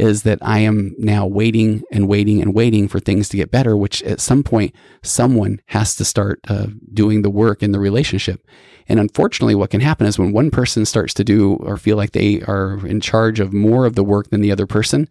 [0.00, 3.76] is that I am now waiting and waiting and waiting for things to get better,
[3.76, 8.46] which at some point someone has to start uh, doing the work in the relationship.
[8.88, 12.12] And unfortunately, what can happen is when one person starts to do or feel like
[12.12, 15.06] they are in charge of more of the work than the other person,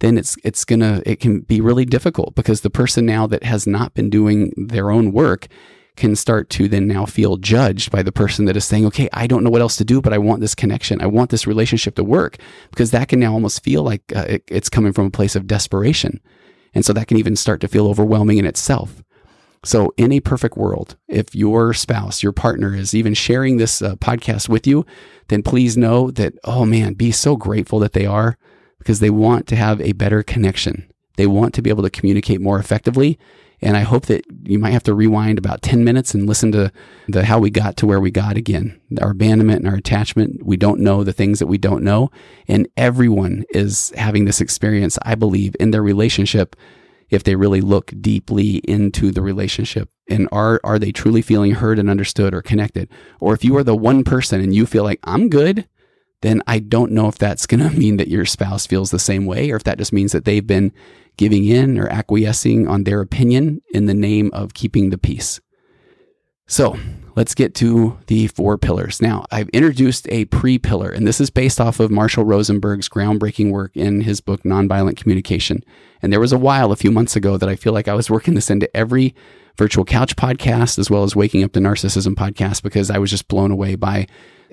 [0.00, 3.66] then it's it's gonna it can be really difficult because the person now that has
[3.66, 5.48] not been doing their own work
[5.98, 9.26] can start to then now feel judged by the person that is saying, okay, I
[9.26, 11.02] don't know what else to do, but I want this connection.
[11.02, 12.38] I want this relationship to work
[12.70, 15.48] because that can now almost feel like uh, it, it's coming from a place of
[15.48, 16.20] desperation.
[16.72, 19.02] And so that can even start to feel overwhelming in itself.
[19.64, 23.96] So, in a perfect world, if your spouse, your partner is even sharing this uh,
[23.96, 24.86] podcast with you,
[25.26, 28.38] then please know that, oh man, be so grateful that they are
[28.78, 30.90] because they want to have a better connection.
[31.16, 33.18] They want to be able to communicate more effectively.
[33.60, 36.70] And I hope that you might have to rewind about 10 minutes and listen to
[37.08, 38.80] the how we got to where we got again.
[39.00, 40.44] Our abandonment and our attachment.
[40.44, 42.10] We don't know the things that we don't know.
[42.46, 46.54] And everyone is having this experience, I believe, in their relationship
[47.10, 51.78] if they really look deeply into the relationship and are are they truly feeling heard
[51.78, 52.88] and understood or connected
[53.20, 55.66] or if you are the one person and you feel like I'm good
[56.22, 59.26] then I don't know if that's going to mean that your spouse feels the same
[59.26, 60.72] way or if that just means that they've been
[61.16, 65.40] giving in or acquiescing on their opinion in the name of keeping the peace.
[66.50, 66.78] So
[67.14, 69.02] let's get to the four pillars.
[69.02, 73.50] Now, I've introduced a pre pillar, and this is based off of Marshall Rosenberg's groundbreaking
[73.50, 75.62] work in his book, Nonviolent Communication.
[76.00, 78.08] And there was a while, a few months ago, that I feel like I was
[78.08, 79.14] working this into every
[79.58, 83.28] virtual couch podcast as well as Waking Up to Narcissism podcast because I was just
[83.28, 84.06] blown away by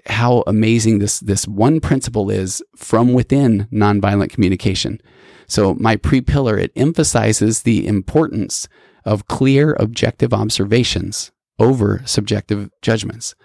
[0.08, 5.02] how amazing this this one principle is from within nonviolent communication.
[5.48, 8.68] So my pre-pillar it emphasizes the importance
[9.04, 13.36] of clear objective observations over subjective judgments.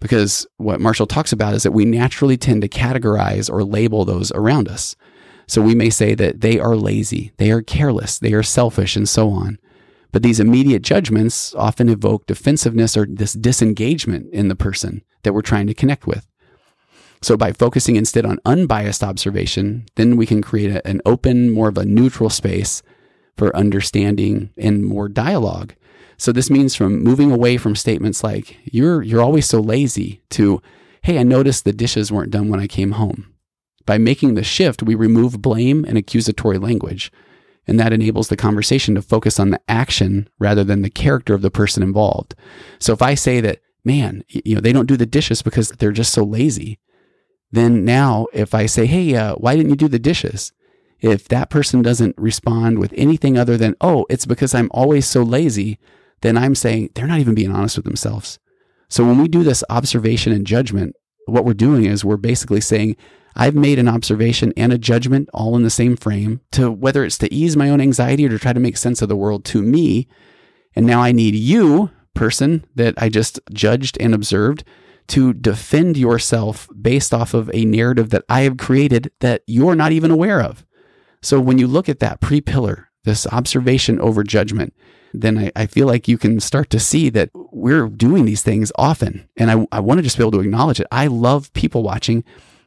[0.00, 4.32] Because what Marshall talks about is that we naturally tend to categorize or label those
[4.32, 4.96] around us.
[5.46, 9.08] So we may say that they are lazy, they are careless, they are selfish, and
[9.08, 9.58] so on.
[10.12, 15.42] But these immediate judgments often evoke defensiveness or this disengagement in the person that we're
[15.42, 16.26] trying to connect with.
[17.22, 21.68] So by focusing instead on unbiased observation, then we can create a, an open, more
[21.68, 22.82] of a neutral space
[23.36, 25.74] for understanding and more dialogue.
[26.16, 30.62] So this means from moving away from statements like you're you're always so lazy to
[31.02, 33.32] hey, I noticed the dishes weren't done when I came home.
[33.86, 37.10] By making the shift, we remove blame and accusatory language
[37.66, 41.42] and that enables the conversation to focus on the action rather than the character of
[41.42, 42.34] the person involved.
[42.80, 45.92] So if I say that, man, you know, they don't do the dishes because they're
[45.92, 46.78] just so lazy,
[47.50, 50.52] then now if I say, hey, uh, why didn't you do the dishes?
[51.00, 55.22] If that person doesn't respond with anything other than, oh, it's because I'm always so
[55.22, 55.78] lazy,
[56.20, 58.38] then I'm saying they're not even being honest with themselves.
[58.88, 60.94] So when we do this observation and judgment,
[61.26, 62.96] what we're doing is we're basically saying,
[63.36, 67.18] I've made an observation and a judgment all in the same frame to whether it's
[67.18, 69.62] to ease my own anxiety or to try to make sense of the world to
[69.62, 70.08] me.
[70.74, 74.64] And now I need you, person that I just judged and observed,
[75.08, 79.90] to defend yourself based off of a narrative that I have created that you're not
[79.90, 80.64] even aware of.
[81.20, 84.72] So when you look at that pre pillar, this observation over judgment,
[85.12, 88.70] then I, I, feel like you can start to see that we're doing these things
[88.76, 89.28] often.
[89.36, 90.86] And I, I want to just be able to acknowledge it.
[90.92, 92.22] I love people watching,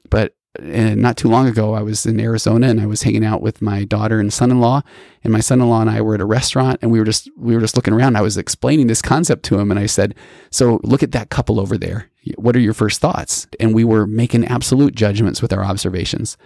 [0.09, 3.41] but and not too long ago, I was in Arizona and I was hanging out
[3.41, 4.81] with my daughter and son-in-law,
[5.23, 7.61] and my son-in-law and I were at a restaurant and we were just we were
[7.61, 8.15] just looking around.
[8.15, 10.13] I was explaining this concept to him, and I said,
[10.51, 12.09] "So look at that couple over there.
[12.35, 16.37] What are your first thoughts?" And we were making absolute judgments with our observations.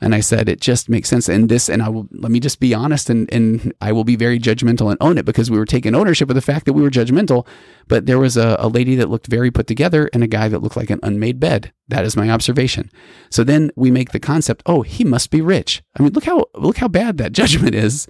[0.00, 1.28] And I said, it just makes sense.
[1.28, 4.16] And this, and I will, let me just be honest and, and I will be
[4.16, 6.82] very judgmental and own it because we were taking ownership of the fact that we
[6.82, 7.46] were judgmental.
[7.88, 10.60] But there was a, a lady that looked very put together and a guy that
[10.60, 11.72] looked like an unmade bed.
[11.88, 12.90] That is my observation.
[13.30, 15.82] So then we make the concept, oh, he must be rich.
[15.98, 18.06] I mean, look how, look how bad that judgment is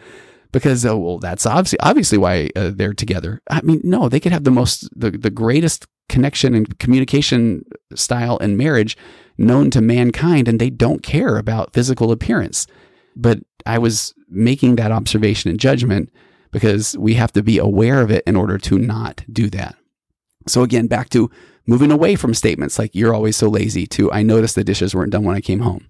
[0.52, 4.32] because oh, well that's obviously obviously why uh, they're together i mean no they could
[4.32, 7.64] have the most the, the greatest connection and communication
[7.94, 8.96] style in marriage
[9.38, 12.66] known to mankind and they don't care about physical appearance.
[13.16, 16.10] But I was making that observation and judgment
[16.50, 19.76] because we have to be aware of it in order to not do that.
[20.46, 21.30] So again, back to
[21.66, 25.12] moving away from statements like you're always so lazy to I noticed the dishes weren't
[25.12, 25.88] done when I came home.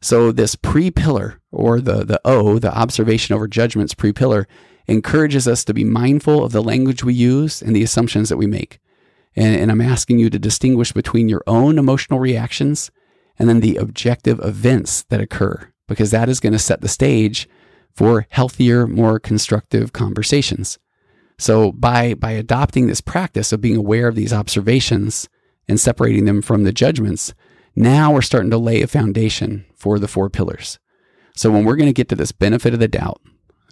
[0.00, 4.46] So this pre-pillar or the the O, the observation over judgments pre-pillar
[4.86, 8.46] encourages us to be mindful of the language we use and the assumptions that we
[8.46, 8.78] make.
[9.36, 12.90] And, and I'm asking you to distinguish between your own emotional reactions
[13.38, 17.48] and then the objective events that occur, because that is going to set the stage
[17.94, 20.78] for healthier, more constructive conversations.
[21.38, 25.28] So by, by adopting this practice of being aware of these observations
[25.68, 27.32] and separating them from the judgments,
[27.76, 30.80] now we're starting to lay a foundation for the four pillars.
[31.36, 33.20] So when we're going to get to this benefit of the doubt,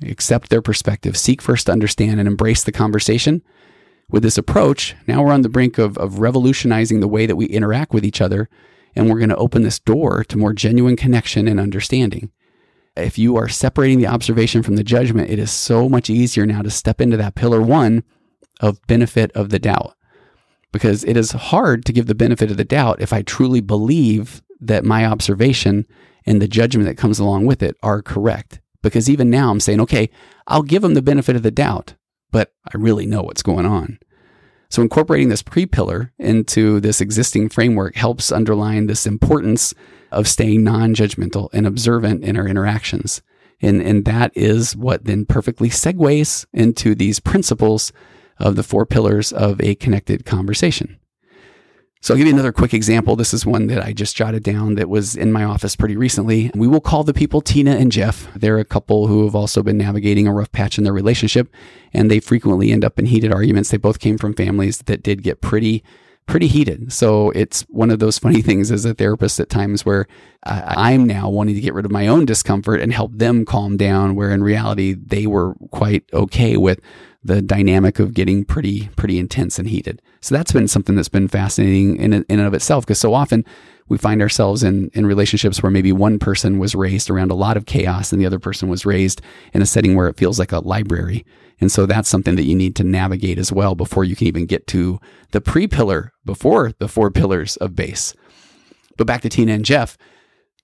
[0.02, 3.42] accept their perspective, seek first to understand and embrace the conversation,
[4.08, 7.46] with this approach, now we're on the brink of, of revolutionizing the way that we
[7.46, 8.48] interact with each other,
[8.94, 12.30] and we're going to open this door to more genuine connection and understanding.
[12.96, 16.62] If you are separating the observation from the judgment, it is so much easier now
[16.62, 18.04] to step into that pillar one
[18.60, 19.94] of benefit of the doubt.
[20.72, 24.42] Because it is hard to give the benefit of the doubt if I truly believe
[24.60, 25.86] that my observation
[26.24, 28.60] and the judgment that comes along with it are correct.
[28.82, 30.08] Because even now I'm saying, okay,
[30.46, 31.94] I'll give them the benefit of the doubt
[32.36, 33.98] but I really know what's going on.
[34.68, 39.72] So incorporating this pre-pillar into this existing framework helps underline this importance
[40.12, 43.22] of staying non-judgmental and observant in our interactions.
[43.62, 47.90] And, and that is what then perfectly segues into these principles
[48.38, 50.98] of the four pillars of a connected conversation.
[52.06, 53.16] So I'll give you another quick example.
[53.16, 56.52] This is one that I just jotted down that was in my office pretty recently.
[56.54, 58.32] We will call the people Tina and Jeff.
[58.32, 61.52] They're a couple who have also been navigating a rough patch in their relationship,
[61.92, 63.70] and they frequently end up in heated arguments.
[63.70, 65.82] They both came from families that did get pretty
[66.26, 66.92] pretty heated.
[66.92, 70.06] So it's one of those funny things as a therapist at times where
[70.44, 74.14] I'm now wanting to get rid of my own discomfort and help them calm down,
[74.14, 76.80] where in reality they were quite okay with
[77.26, 80.00] the dynamic of getting pretty pretty intense and heated.
[80.20, 83.44] So that's been something that's been fascinating in in and of itself because so often
[83.88, 87.56] we find ourselves in in relationships where maybe one person was raised around a lot
[87.56, 89.20] of chaos and the other person was raised
[89.52, 91.24] in a setting where it feels like a library.
[91.60, 94.46] And so that's something that you need to navigate as well before you can even
[94.46, 95.00] get to
[95.30, 98.14] the pre-pillar before the four pillars of base.
[98.96, 99.96] But back to Tina and Jeff,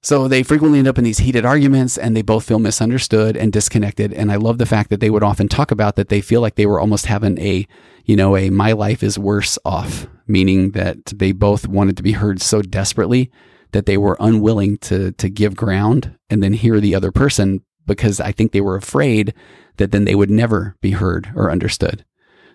[0.03, 3.53] so they frequently end up in these heated arguments and they both feel misunderstood and
[3.53, 4.13] disconnected.
[4.13, 6.57] And I love the fact that they would often talk about that they feel like
[6.57, 7.67] they were almost having a,
[8.05, 12.13] you know, a my life is worse off, meaning that they both wanted to be
[12.13, 13.31] heard so desperately
[13.71, 18.21] that they were unwilling to to give ground and then hear the other person because
[18.21, 19.35] I think they were afraid
[19.77, 22.05] that then they would never be heard or understood.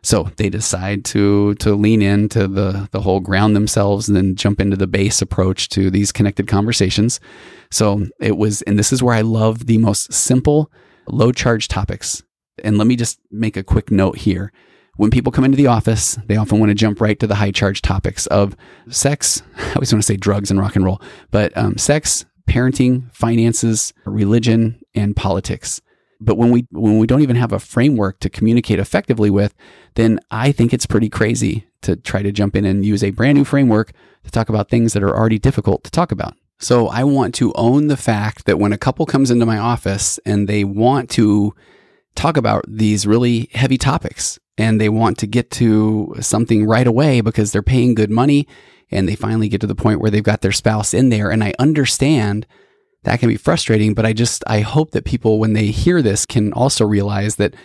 [0.07, 4.61] So they decide to to lean into the the whole ground themselves and then jump
[4.61, 7.19] into the base approach to these connected conversations.
[7.71, 10.71] So it was, and this is where I love the most simple,
[11.07, 12.23] low charge topics.
[12.63, 14.53] And let me just make a quick note here.
[14.95, 17.51] When people come into the office, they often want to jump right to the high
[17.51, 18.55] charge topics of
[18.89, 19.43] sex.
[19.57, 21.01] I always want to say drugs and rock and roll,
[21.31, 25.81] but um, sex, parenting, finances, religion, and politics.
[26.19, 29.53] But when we when we don't even have a framework to communicate effectively with,
[29.95, 33.37] then I think it's pretty crazy to try to jump in and use a brand
[33.37, 33.91] new framework
[34.23, 36.33] to talk about things that are already difficult to talk about.
[36.59, 40.19] So I want to own the fact that when a couple comes into my office
[40.25, 41.53] and they want to
[42.15, 47.21] talk about these really heavy topics and they want to get to something right away
[47.21, 48.47] because they're paying good money
[48.89, 51.29] and they finally get to the point where they've got their spouse in there.
[51.29, 52.47] And I understand
[53.07, 56.25] that can be frustrating, but I just, I hope that people, when they hear this,
[56.25, 57.55] can also realize that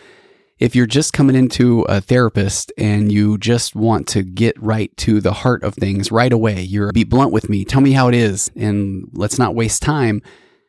[0.60, 5.20] if you're just coming into a therapist and you just want to get right to
[5.20, 8.14] the heart of things right away, you're be blunt with me, tell me how it
[8.14, 10.22] is, and let's not waste time.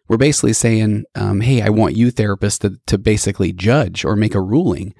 [0.07, 4.33] We're basically saying, um, hey, I want you, therapist, to, to basically judge or make
[4.33, 4.95] a ruling.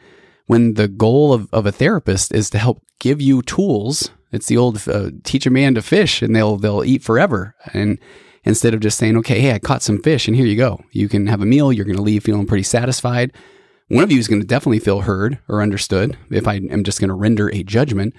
[0.45, 4.57] When the goal of, of a therapist is to help give you tools, it's the
[4.57, 7.55] old uh, teach a man to fish and they'll they'll eat forever.
[7.74, 7.99] And
[8.44, 11.08] instead of just saying, okay, hey, I caught some fish and here you go, you
[11.08, 13.32] can have a meal, you're going to leave feeling pretty satisfied.
[13.89, 17.00] One of you is going to definitely feel heard or understood if I am just
[17.00, 18.14] going to render a judgment,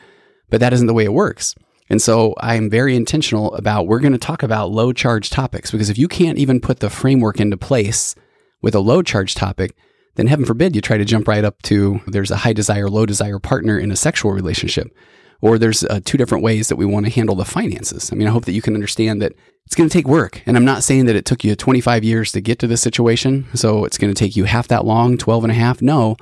[0.50, 1.54] but that isn't the way it works.
[1.90, 5.70] And so I am very intentional about we're going to talk about low charge topics
[5.70, 8.14] because if you can't even put the framework into place
[8.62, 9.76] with a low charge topic,
[10.14, 13.04] then heaven forbid you try to jump right up to there's a high desire, low
[13.04, 14.94] desire partner in a sexual relationship
[15.40, 18.12] or there's uh, two different ways that we want to handle the finances.
[18.12, 19.32] I mean, I hope that you can understand that
[19.66, 20.42] it's going to take work.
[20.46, 23.46] And I'm not saying that it took you 25 years to get to this situation.
[23.54, 25.80] So it's going to take you half that long, 12 and a half.
[25.80, 26.16] No.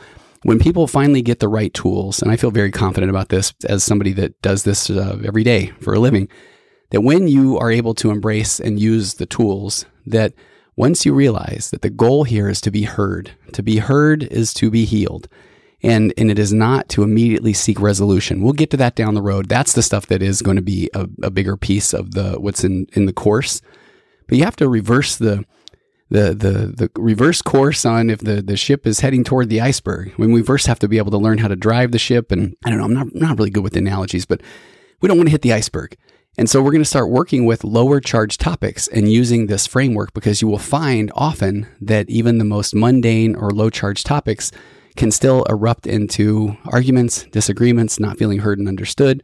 [0.45, 3.85] When people finally get the right tools, and I feel very confident about this as
[3.85, 6.29] somebody that does this uh, every day for a living,
[6.91, 10.35] that when you are able to embrace and use the tools, that
[10.77, 14.53] once you realize that the goal here is to be heard, to be heard is
[14.55, 15.29] to be healed
[15.83, 18.43] and and it is not to immediately seek resolution.
[18.43, 19.49] We'll get to that down the road.
[19.49, 22.65] That's the stuff that is going to be a, a bigger piece of the what's
[22.65, 23.61] in in the course.
[24.29, 25.45] But you have to reverse the
[26.11, 30.13] the the the reverse course on if the the ship is heading toward the iceberg.
[30.17, 32.57] When we first have to be able to learn how to drive the ship, and
[32.65, 34.41] I don't know, I'm not not really good with analogies, but
[35.01, 35.97] we don't want to hit the iceberg.
[36.39, 40.15] And so we're going to start working with lower charge topics and using this framework
[40.15, 44.51] because you will find often that even the most mundane or low charge topics
[44.97, 49.23] can still erupt into arguments, disagreements, not feeling heard and understood,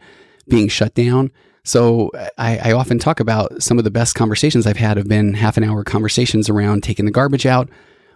[0.48, 1.30] being shut down.
[1.64, 5.34] So I, I, often talk about some of the best conversations I've had have been
[5.34, 7.68] half an hour conversations around taking the garbage out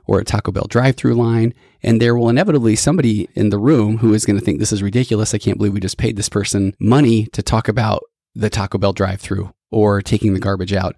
[0.06, 1.52] or a Taco Bell drive through line.
[1.82, 4.82] And there will inevitably somebody in the room who is going to think this is
[4.82, 5.34] ridiculous.
[5.34, 8.02] I can't believe we just paid this person money to talk about
[8.34, 10.96] the Taco Bell drive through or taking the garbage out.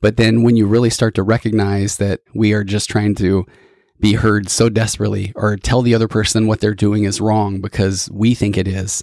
[0.00, 3.46] But then when you really start to recognize that we are just trying to
[4.00, 8.10] be heard so desperately or tell the other person what they're doing is wrong because
[8.12, 9.02] we think it is,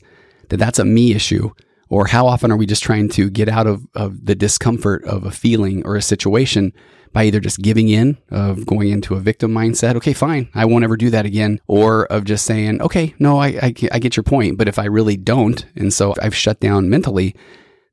[0.49, 1.51] that that's a me issue.
[1.89, 5.25] Or how often are we just trying to get out of, of the discomfort of
[5.25, 6.71] a feeling or a situation
[7.13, 10.85] by either just giving in, of going into a victim mindset, okay, fine, I won't
[10.85, 14.23] ever do that again, or of just saying, okay, no, I, I, I get your
[14.23, 17.35] point, but if I really don't, and so I've shut down mentally,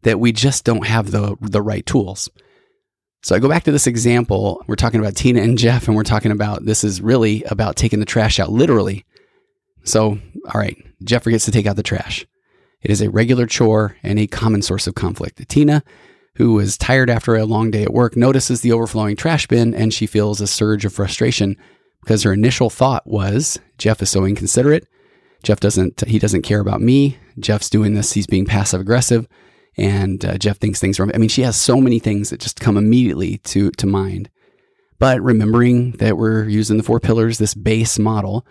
[0.02, 2.30] that we just don't have the, the right tools.
[3.22, 4.62] So I go back to this example.
[4.66, 8.00] We're talking about Tina and Jeff, and we're talking about this is really about taking
[8.00, 9.04] the trash out, literally.
[9.84, 12.26] So, all right, Jeff forgets to take out the trash.
[12.80, 15.46] It is a regular chore and a common source of conflict.
[15.48, 15.82] Tina,
[16.36, 19.92] who is tired after a long day at work, notices the overflowing trash bin and
[19.92, 21.56] she feels a surge of frustration
[22.02, 24.86] because her initial thought was Jeff is so inconsiderate.
[25.42, 27.18] Jeff doesn't, he doesn't care about me.
[27.40, 29.26] Jeff's doing this, he's being passive aggressive
[29.78, 31.08] and uh, Jeff thinks things are.
[31.14, 34.28] I mean, she has so many things that just come immediately to to mind.
[34.98, 38.44] But remembering that we're using the four pillars, this base model,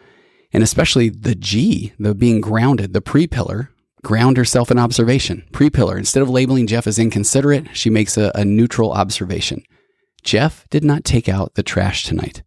[0.54, 3.72] and especially the G, the being grounded, the pre pillar,
[4.04, 5.46] ground herself in observation.
[5.52, 9.62] Pre pillar, instead of labeling Jeff as inconsiderate, she makes a, a neutral observation.
[10.24, 12.44] Jeff did not take out the trash tonight.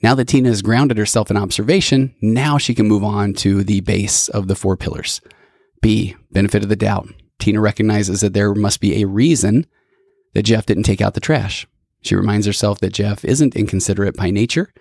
[0.00, 3.80] Now that Tina has grounded herself in observation, now she can move on to the
[3.80, 5.20] base of the four pillars.
[5.82, 7.08] B, benefit of the doubt.
[7.38, 9.66] Tina recognizes that there must be a reason
[10.34, 11.66] that Jeff didn't take out the trash.
[12.00, 14.72] She reminds herself that Jeff isn't inconsiderate by nature,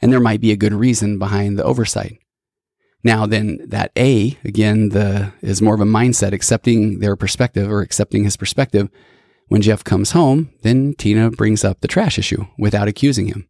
[0.00, 2.18] and there might be a good reason behind the oversight.
[3.02, 7.80] Now, then, that A, again, the, is more of a mindset, accepting their perspective or
[7.80, 8.90] accepting his perspective.
[9.48, 13.48] When Jeff comes home, then Tina brings up the trash issue without accusing him.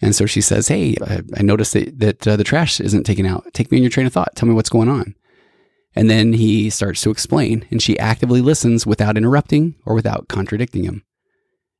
[0.00, 3.26] And so she says, Hey, I, I noticed that, that uh, the trash isn't taken
[3.26, 3.46] out.
[3.54, 4.36] Take me in your train of thought.
[4.36, 5.14] Tell me what's going on.
[5.96, 10.84] And then he starts to explain, and she actively listens without interrupting or without contradicting
[10.84, 11.04] him.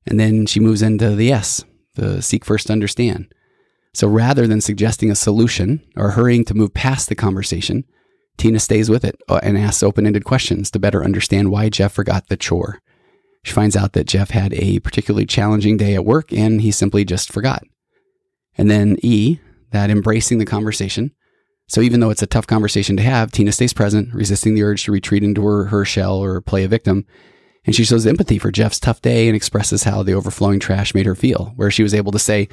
[0.06, 3.32] And then she moves into the S, the seek first to understand.
[3.92, 7.84] So rather than suggesting a solution or hurrying to move past the conversation,
[8.36, 11.92] Tina stays with it uh, and asks open ended questions to better understand why Jeff
[11.92, 12.80] forgot the chore.
[13.44, 17.04] She finds out that Jeff had a particularly challenging day at work and he simply
[17.04, 17.62] just forgot.
[18.56, 19.38] And then E,
[19.70, 21.12] that embracing the conversation,
[21.66, 24.84] so even though it's a tough conversation to have, Tina stays present, resisting the urge
[24.84, 27.06] to retreat into her, her shell or play a victim.
[27.64, 31.06] And she shows empathy for Jeff's tough day and expresses how the overflowing trash made
[31.06, 32.48] her feel, where she was able to say,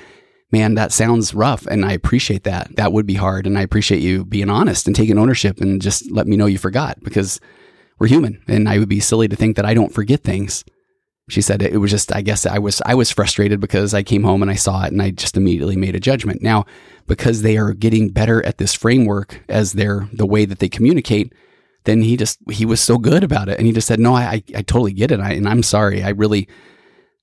[0.53, 1.65] Man, that sounds rough.
[1.67, 2.75] And I appreciate that.
[2.75, 3.47] That would be hard.
[3.47, 6.57] And I appreciate you being honest and taking ownership and just let me know you
[6.57, 7.39] forgot because
[7.99, 10.65] we're human and I would be silly to think that I don't forget things.
[11.31, 14.23] She said it was just, I guess I was, I was frustrated because I came
[14.23, 16.41] home and I saw it and I just immediately made a judgment.
[16.41, 16.65] Now,
[17.07, 21.33] because they are getting better at this framework as their, the way that they communicate,
[21.85, 23.57] then he just, he was so good about it.
[23.57, 25.21] And he just said, no, I, I, totally get it.
[25.21, 26.03] I, and I'm sorry.
[26.03, 26.49] I really,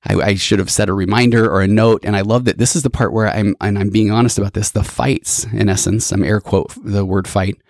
[0.05, 2.03] I, I, should have set a reminder or a note.
[2.03, 4.55] And I love that this is the part where I'm, and I'm being honest about
[4.55, 4.71] this.
[4.71, 7.61] The fights, in essence, I'm air quote the word fight,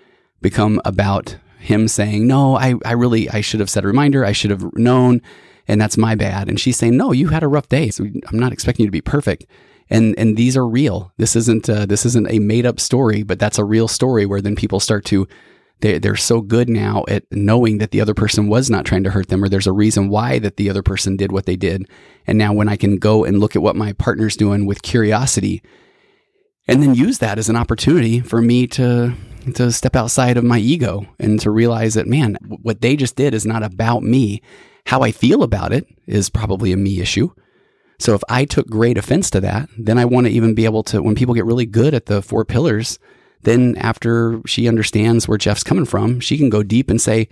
[0.41, 4.25] become about him saying, no, I, I really, I should have set a reminder.
[4.25, 5.21] I should have known.
[5.69, 6.49] And that's my bad.
[6.49, 7.91] And she's saying, no, you had a rough day.
[7.91, 9.47] So I'm not expecting you to be perfect.
[9.91, 11.13] And, and these are real.
[11.19, 14.41] This isn't, uh, this isn't a made up story, but that's a real story where
[14.41, 15.29] then people start to
[15.81, 19.11] they, they're so good now at knowing that the other person was not trying to
[19.11, 21.89] hurt them or there's a reason why that the other person did what they did.
[22.27, 25.63] And now when I can go and look at what my partner's doing with curiosity
[26.69, 29.15] and then use that as an opportunity for me to
[29.55, 33.35] to step outside of my ego and to realize that man what they just did
[33.35, 34.43] is not about me
[34.87, 37.31] how i feel about it is probably a me issue
[37.99, 40.83] so if i took great offense to that then i want to even be able
[40.83, 42.99] to when people get really good at the four pillars
[43.43, 47.29] then after she understands where Jeff's coming from, she can go deep and say,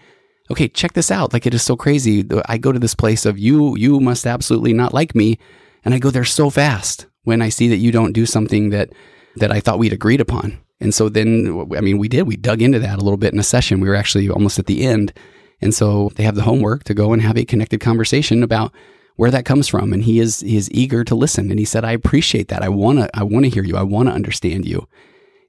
[0.50, 1.32] okay, check this out.
[1.32, 2.24] Like it is so crazy.
[2.46, 5.38] I go to this place of you, you must absolutely not like me.
[5.84, 8.90] And I go there so fast when I see that you don't do something that,
[9.36, 10.58] that I thought we'd agreed upon.
[10.80, 13.38] And so then, I mean, we did, we dug into that a little bit in
[13.38, 13.80] a session.
[13.80, 15.12] We were actually almost at the end.
[15.60, 18.74] And so they have the homework to go and have a connected conversation about
[19.16, 19.94] where that comes from.
[19.94, 21.50] And he is, he is eager to listen.
[21.50, 22.62] And he said, I appreciate that.
[22.62, 23.76] I want to, I want to hear you.
[23.76, 24.86] I want to understand you.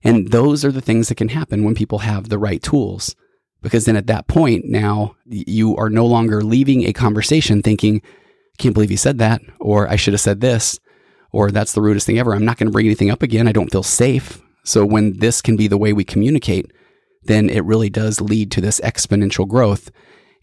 [0.03, 3.15] And those are the things that can happen when people have the right tools.
[3.61, 8.61] Because then at that point, now you are no longer leaving a conversation thinking, I
[8.61, 10.79] can't believe he said that, or I should have said this,
[11.31, 12.33] or that's the rudest thing ever.
[12.33, 13.47] I'm not going to bring anything up again.
[13.47, 14.41] I don't feel safe.
[14.63, 16.71] So when this can be the way we communicate,
[17.23, 19.91] then it really does lead to this exponential growth.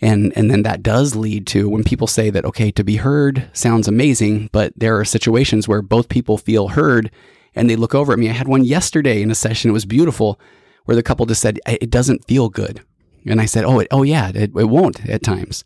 [0.01, 3.49] And, and then that does lead to when people say that, okay, to be heard
[3.53, 7.11] sounds amazing, but there are situations where both people feel heard
[7.55, 8.29] and they look over at me.
[8.29, 9.71] I had one yesterday in a session.
[9.71, 10.41] It was beautiful
[10.85, 12.83] where the couple just said, it doesn't feel good.
[13.27, 15.65] And I said, oh, it, oh yeah, it, it won't at times.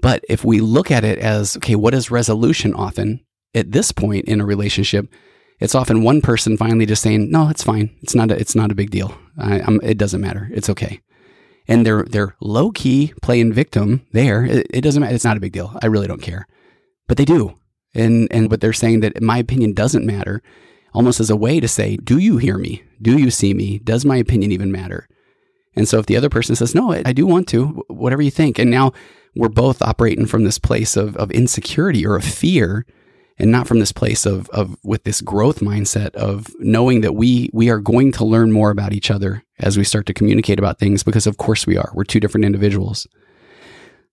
[0.00, 3.24] But if we look at it as, okay, what is resolution often
[3.54, 5.08] at this point in a relationship?
[5.60, 7.96] It's often one person finally just saying, no, it's fine.
[8.02, 9.16] It's not a, it's not a big deal.
[9.38, 10.50] I, it doesn't matter.
[10.52, 11.00] It's okay.
[11.66, 14.44] And they're, they're low key playing victim there.
[14.44, 15.14] It, it doesn't matter.
[15.14, 15.76] It's not a big deal.
[15.82, 16.46] I really don't care.
[17.06, 17.58] But they do.
[17.94, 20.42] And, and but they're saying that my opinion doesn't matter
[20.92, 22.82] almost as a way to say, Do you hear me?
[23.00, 23.78] Do you see me?
[23.78, 25.08] Does my opinion even matter?
[25.76, 28.58] And so if the other person says, No, I do want to, whatever you think.
[28.58, 28.92] And now
[29.34, 32.84] we're both operating from this place of, of insecurity or of fear
[33.38, 37.50] and not from this place of, of with this growth mindset of knowing that we
[37.52, 40.78] we are going to learn more about each other as we start to communicate about
[40.78, 41.90] things because of course we are.
[41.94, 43.06] We're two different individuals.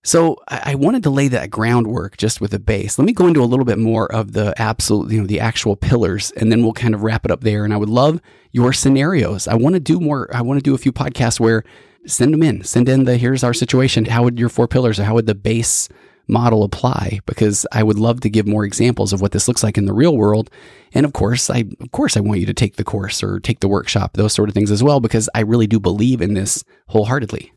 [0.04, 2.98] So I wanted to lay that groundwork just with a base.
[2.98, 5.76] Let me go into a little bit more of the absolute, you know, the actual
[5.76, 7.64] pillars, and then we'll kind of wrap it up there.
[7.64, 8.20] And I would love
[8.50, 9.46] your scenarios.
[9.46, 10.28] I want to do more.
[10.34, 11.62] I want to do a few podcasts where
[12.04, 12.64] send them in.
[12.64, 14.04] Send in the here's our situation.
[14.06, 15.88] How would your four pillars or how would the base
[16.28, 17.20] model apply?
[17.26, 19.92] Because I would love to give more examples of what this looks like in the
[19.92, 20.50] real world.
[20.94, 23.60] And of course, I of course I want you to take the course or take
[23.60, 26.64] the workshop, those sort of things as well, because I really do believe in this
[26.88, 27.52] wholeheartedly.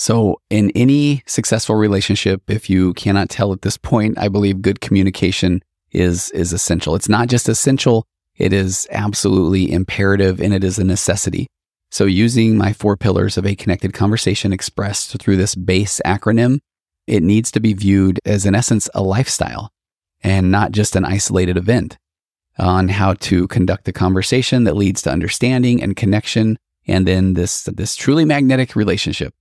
[0.00, 4.80] So, in any successful relationship, if you cannot tell at this point, I believe good
[4.80, 5.60] communication
[5.92, 6.94] is is essential.
[6.94, 11.46] It's not just essential, it is absolutely imperative and it is a necessity.
[11.90, 16.60] So, using my four pillars of a connected conversation expressed through this BASE acronym,
[17.10, 19.72] it needs to be viewed as, in essence, a lifestyle
[20.22, 21.98] and not just an isolated event
[22.58, 27.64] on how to conduct a conversation that leads to understanding and connection and then this
[27.64, 29.32] this truly magnetic relationship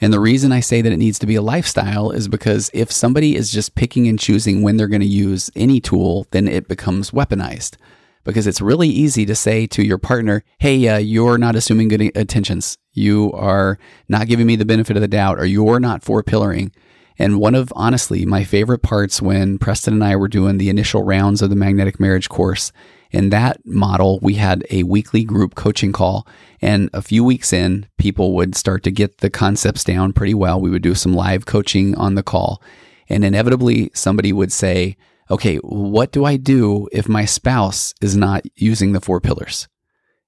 [0.00, 2.92] and the reason I say that it needs to be a lifestyle is because if
[2.92, 6.68] somebody is just picking and choosing when they're going to use any tool, then it
[6.68, 7.76] becomes weaponized.
[8.22, 12.02] Because it's really easy to say to your partner, hey, uh, you're not assuming good
[12.02, 12.76] intentions.
[12.92, 16.72] You are not giving me the benefit of the doubt, or you're not four pillaring.
[17.18, 21.02] And one of, honestly, my favorite parts when Preston and I were doing the initial
[21.02, 22.70] rounds of the magnetic marriage course
[23.10, 26.26] in that model, we had a weekly group coaching call.
[26.60, 30.60] And a few weeks in, people would start to get the concepts down pretty well.
[30.60, 32.62] We would do some live coaching on the call.
[33.08, 34.96] And inevitably, somebody would say,
[35.30, 39.68] okay, what do I do if my spouse is not using the four pillars?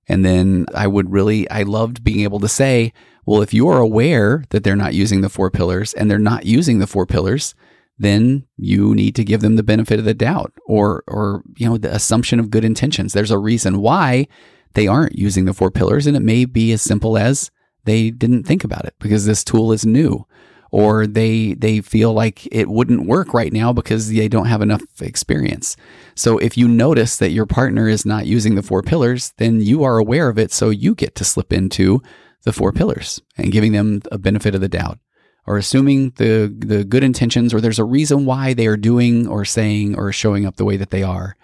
[0.08, 2.92] And then I would really, I loved being able to say,
[3.26, 6.78] well, if you're aware that they're not using the four pillars and they're not using
[6.78, 7.54] the four pillars,
[7.98, 11.76] then you need to give them the benefit of the doubt or or you know
[11.76, 13.12] the assumption of good intentions.
[13.12, 14.26] There's a reason why
[14.74, 17.50] they aren't using the four pillars and it may be as simple as
[17.84, 20.26] they didn't think about it because this tool is new
[20.70, 24.82] or they they feel like it wouldn't work right now because they don't have enough
[25.00, 25.76] experience.
[26.14, 29.84] So if you notice that your partner is not using the four pillars, then you
[29.84, 32.02] are aware of it so you get to slip into
[32.44, 34.98] the four pillars and giving them a benefit of the doubt
[35.46, 39.44] or assuming the the good intentions or there's a reason why they are doing or
[39.44, 41.36] saying or showing up the way that they are.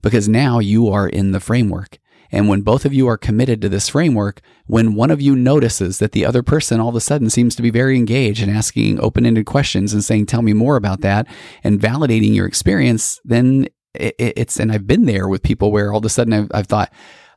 [0.00, 1.98] Because now you are in the framework.
[2.32, 5.98] And when both of you are committed to this framework, when one of you notices
[5.98, 8.98] that the other person all of a sudden seems to be very engaged and asking
[8.98, 11.26] open ended questions and saying, Tell me more about that,
[11.62, 16.04] and validating your experience, then it's, and I've been there with people where all of
[16.06, 16.90] a sudden I've, I've thought,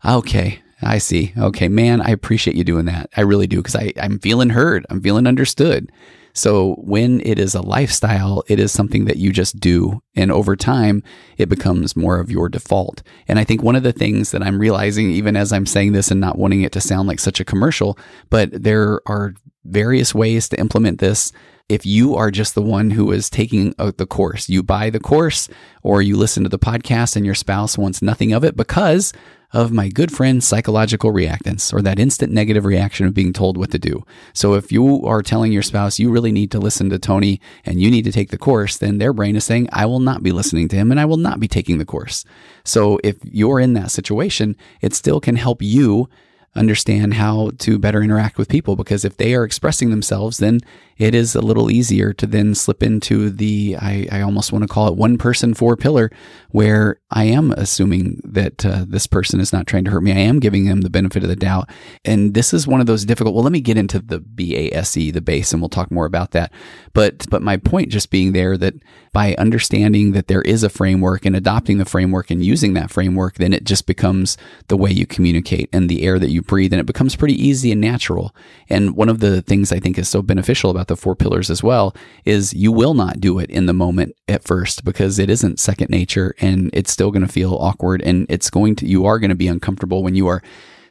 [0.03, 1.33] ah, Okay, I see.
[1.37, 3.09] Okay, man, I appreciate you doing that.
[3.15, 4.85] I really do because I'm feeling heard.
[4.89, 5.91] I'm feeling understood.
[6.33, 10.01] So when it is a lifestyle, it is something that you just do.
[10.15, 11.01] And over time,
[11.37, 13.03] it becomes more of your default.
[13.29, 16.11] And I think one of the things that I'm realizing, even as I'm saying this
[16.11, 17.97] and not wanting it to sound like such a commercial,
[18.29, 21.31] but there are various ways to implement this
[21.67, 24.99] if you are just the one who is taking uh, the course, you buy the
[24.99, 25.49] course
[25.81, 29.13] or you listen to the podcast and your spouse wants nothing of it because
[29.55, 33.71] of my good friend psychological reactance or that instant negative reaction of being told what
[33.71, 34.05] to do.
[34.33, 37.81] So if you are telling your spouse you really need to listen to Tony and
[37.81, 40.33] you need to take the course, then their brain is saying, I will not be
[40.33, 42.25] listening to him and I will not be taking the course.
[42.65, 46.09] So if you're in that situation, it still can help you
[46.53, 50.59] understand how to better interact with people because if they are expressing themselves, then
[50.97, 54.67] it is a little easier to then slip into the, I, I almost want to
[54.67, 56.09] call it one person, four pillar,
[56.49, 60.13] where I am assuming that uh, this person is not trying to hurt me.
[60.13, 61.69] I am giving them the benefit of the doubt.
[62.05, 65.21] And this is one of those difficult, well, let me get into the BASE, the
[65.21, 66.53] base, and we'll talk more about that.
[66.93, 68.75] But, but my point just being there that
[69.11, 73.35] by understanding that there is a framework and adopting the framework and using that framework,
[73.35, 74.37] then it just becomes
[74.67, 76.71] the way you communicate and the air that you breathe.
[76.71, 78.33] And it becomes pretty easy and natural.
[78.69, 81.49] And one of the things I think is so beneficial about about the four pillars
[81.49, 85.29] as well is you will not do it in the moment at first because it
[85.29, 89.05] isn't second nature and it's still going to feel awkward and it's going to, you
[89.05, 90.41] are going to be uncomfortable when you are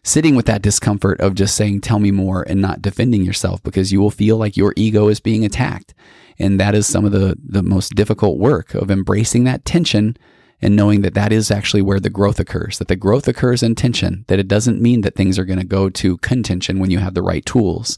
[0.03, 3.92] sitting with that discomfort of just saying, tell me more and not defending yourself because
[3.92, 5.95] you will feel like your ego is being attacked.
[6.38, 10.16] And that is some of the, the most difficult work of embracing that tension
[10.61, 13.74] and knowing that that is actually where the growth occurs, that the growth occurs in
[13.74, 16.99] tension, that it doesn't mean that things are going to go to contention when you
[16.99, 17.97] have the right tools.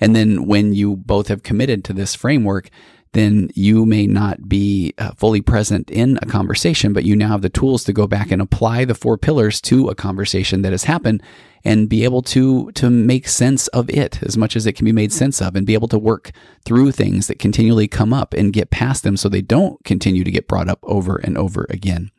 [0.00, 2.70] And then when you both have committed to this framework,
[3.12, 7.42] then you may not be uh, fully present in a conversation, but you now have
[7.42, 10.84] the tools to go back and apply the four pillars to a conversation that has
[10.84, 11.22] happened
[11.64, 14.92] and be able to to make sense of it as much as it can be
[14.92, 16.30] made sense of and be able to work
[16.64, 20.30] through things that continually come up and get past them so they don't continue to
[20.30, 22.10] get brought up over and over again.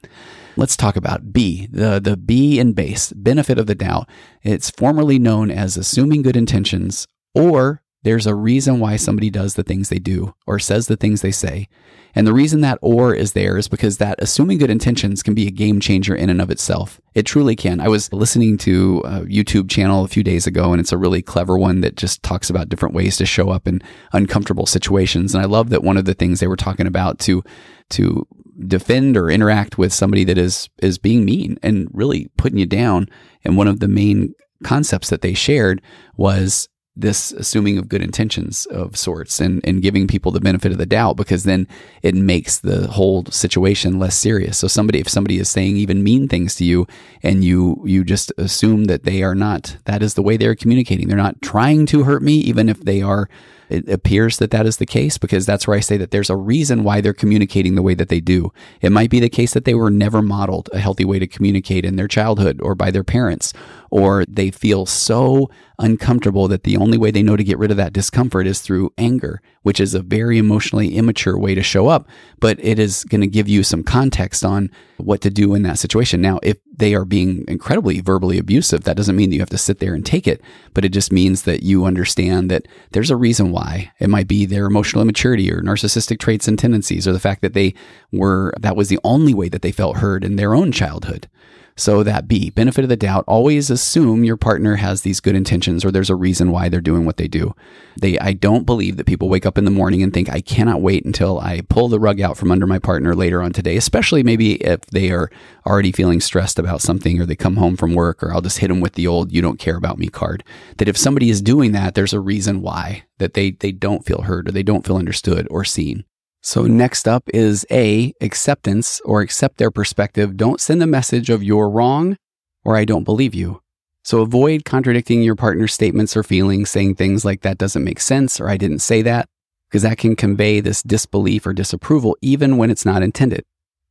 [0.57, 4.09] Let's talk about B, the, the B in base, benefit of the doubt.
[4.43, 9.63] It's formerly known as assuming good intentions or there's a reason why somebody does the
[9.63, 11.67] things they do or says the things they say.
[12.13, 15.47] And the reason that or is there is because that assuming good intentions can be
[15.47, 16.99] a game changer in and of itself.
[17.13, 17.79] It truly can.
[17.79, 21.21] I was listening to a YouTube channel a few days ago, and it's a really
[21.21, 25.33] clever one that just talks about different ways to show up in uncomfortable situations.
[25.33, 27.43] And I love that one of the things they were talking about to
[27.91, 28.27] to
[28.67, 33.07] defend or interact with somebody that is is being mean and really putting you down.
[33.45, 35.81] And one of the main concepts that they shared
[36.17, 36.67] was
[37.01, 40.85] this assuming of good intentions of sorts and, and giving people the benefit of the
[40.85, 41.67] doubt because then
[42.01, 44.57] it makes the whole situation less serious.
[44.57, 46.87] So somebody if somebody is saying even mean things to you
[47.23, 51.07] and you you just assume that they are not that is the way they're communicating.
[51.07, 53.29] They're not trying to hurt me even if they are
[53.71, 56.35] it appears that that is the case because that's where I say that there's a
[56.35, 58.51] reason why they're communicating the way that they do.
[58.81, 61.85] It might be the case that they were never modeled a healthy way to communicate
[61.85, 63.53] in their childhood or by their parents,
[63.89, 65.49] or they feel so
[65.79, 68.93] uncomfortable that the only way they know to get rid of that discomfort is through
[68.97, 72.07] anger, which is a very emotionally immature way to show up,
[72.39, 75.77] but it is going to give you some context on what to do in that
[75.77, 76.21] situation.
[76.21, 79.57] Now, if they are being incredibly verbally abusive, that doesn't mean that you have to
[79.57, 80.41] sit there and take it,
[80.73, 83.91] but it just means that you understand that there's a reason why.
[83.99, 87.53] It might be their emotional immaturity or narcissistic traits and tendencies, or the fact that
[87.53, 87.75] they
[88.11, 91.29] were, that was the only way that they felt heard in their own childhood.
[91.75, 95.83] So that B, benefit of the doubt, always assume your partner has these good intentions
[95.83, 97.55] or there's a reason why they're doing what they do.
[97.99, 100.81] They I don't believe that people wake up in the morning and think I cannot
[100.81, 104.23] wait until I pull the rug out from under my partner later on today, especially
[104.23, 105.31] maybe if they are
[105.65, 108.67] already feeling stressed about something or they come home from work or I'll just hit
[108.67, 110.43] them with the old you don't care about me card.
[110.77, 114.23] That if somebody is doing that, there's a reason why that they they don't feel
[114.23, 116.05] heard or they don't feel understood or seen.
[116.41, 120.37] So next up is A, acceptance or accept their perspective.
[120.37, 122.17] Don't send a message of you're wrong
[122.63, 123.61] or I don't believe you.
[124.03, 128.39] So avoid contradicting your partner's statements or feelings, saying things like that doesn't make sense
[128.39, 129.27] or I didn't say that,
[129.69, 133.43] because that can convey this disbelief or disapproval even when it's not intended.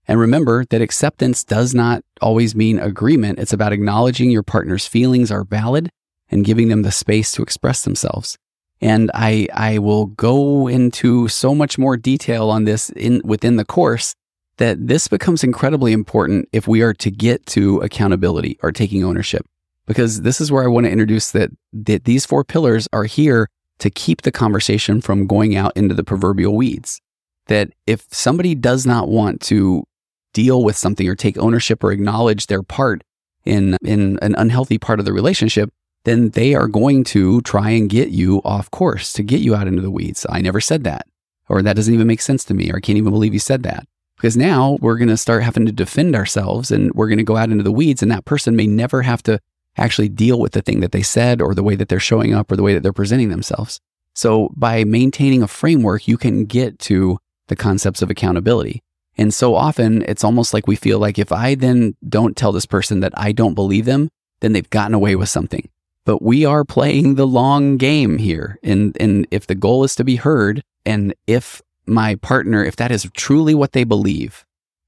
[0.09, 3.39] And remember that acceptance does not always mean agreement.
[3.39, 5.89] It's about acknowledging your partner's feelings are valid
[6.29, 8.37] and giving them the space to express themselves.
[8.81, 13.65] And I, I will go into so much more detail on this in, within the
[13.65, 14.15] course
[14.57, 19.47] that this becomes incredibly important if we are to get to accountability or taking ownership.
[19.87, 23.49] Because this is where I want to introduce that, that these four pillars are here
[23.81, 27.01] to keep the conversation from going out into the proverbial weeds.
[27.47, 29.85] That if somebody does not want to
[30.33, 33.03] deal with something or take ownership or acknowledge their part
[33.45, 35.71] in, in an unhealthy part of the relationship,
[36.05, 39.67] then they are going to try and get you off course to get you out
[39.67, 40.27] into the weeds.
[40.29, 41.07] I never said that,
[41.49, 43.63] or that doesn't even make sense to me, or I can't even believe you said
[43.65, 43.87] that.
[44.17, 47.37] Because now we're going to start having to defend ourselves and we're going to go
[47.37, 49.41] out into the weeds, and that person may never have to
[49.77, 52.51] actually deal with the thing that they said or the way that they're showing up
[52.51, 53.81] or the way that they're presenting themselves.
[54.15, 58.83] So by maintaining a framework, you can get to the concepts of accountability.
[59.17, 62.67] And so often it's almost like we feel like if I then don't tell this
[62.67, 64.09] person that I don't believe them,
[64.41, 65.69] then they've gotten away with something.
[66.05, 68.59] But we are playing the long game here.
[68.63, 72.91] And, and if the goal is to be heard, and if my partner, if that
[72.91, 74.45] is truly what they believe,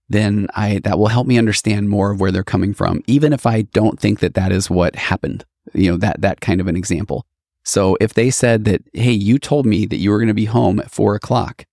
[0.09, 3.47] then I, that will help me understand more of where they're coming from, even if
[3.47, 5.45] I don't think that that is what happened.
[5.75, 7.25] You know, that, that kind of an example.
[7.65, 10.47] So if they said that, Hey, you told me that you were going to be
[10.47, 11.65] home at four o'clock,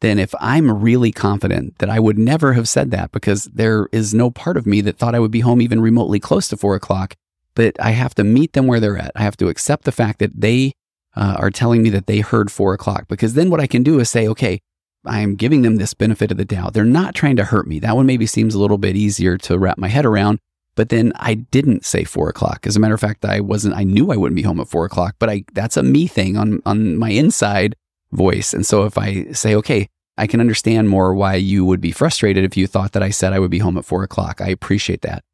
[0.00, 4.12] then if I'm really confident that I would never have said that because there is
[4.12, 6.74] no part of me that thought I would be home even remotely close to four
[6.74, 7.14] o'clock,
[7.54, 9.12] but I have to meet them where they're at.
[9.14, 10.72] I have to accept the fact that they
[11.14, 14.00] uh, are telling me that they heard four o'clock because then what I can do
[14.00, 14.60] is say, okay,
[15.04, 16.74] I'm giving them this benefit of the doubt.
[16.74, 17.78] They're not trying to hurt me.
[17.80, 20.38] That one maybe seems a little bit easier to wrap my head around.
[20.74, 22.66] But then I didn't say four o'clock.
[22.66, 24.86] As a matter of fact, I wasn't, I knew I wouldn't be home at four
[24.86, 27.76] o'clock, but I, that's a me thing on, on my inside
[28.12, 28.54] voice.
[28.54, 32.44] And so if I say, okay, I can understand more why you would be frustrated
[32.44, 34.40] if you thought that I said I would be home at four o'clock.
[34.40, 35.24] I appreciate that.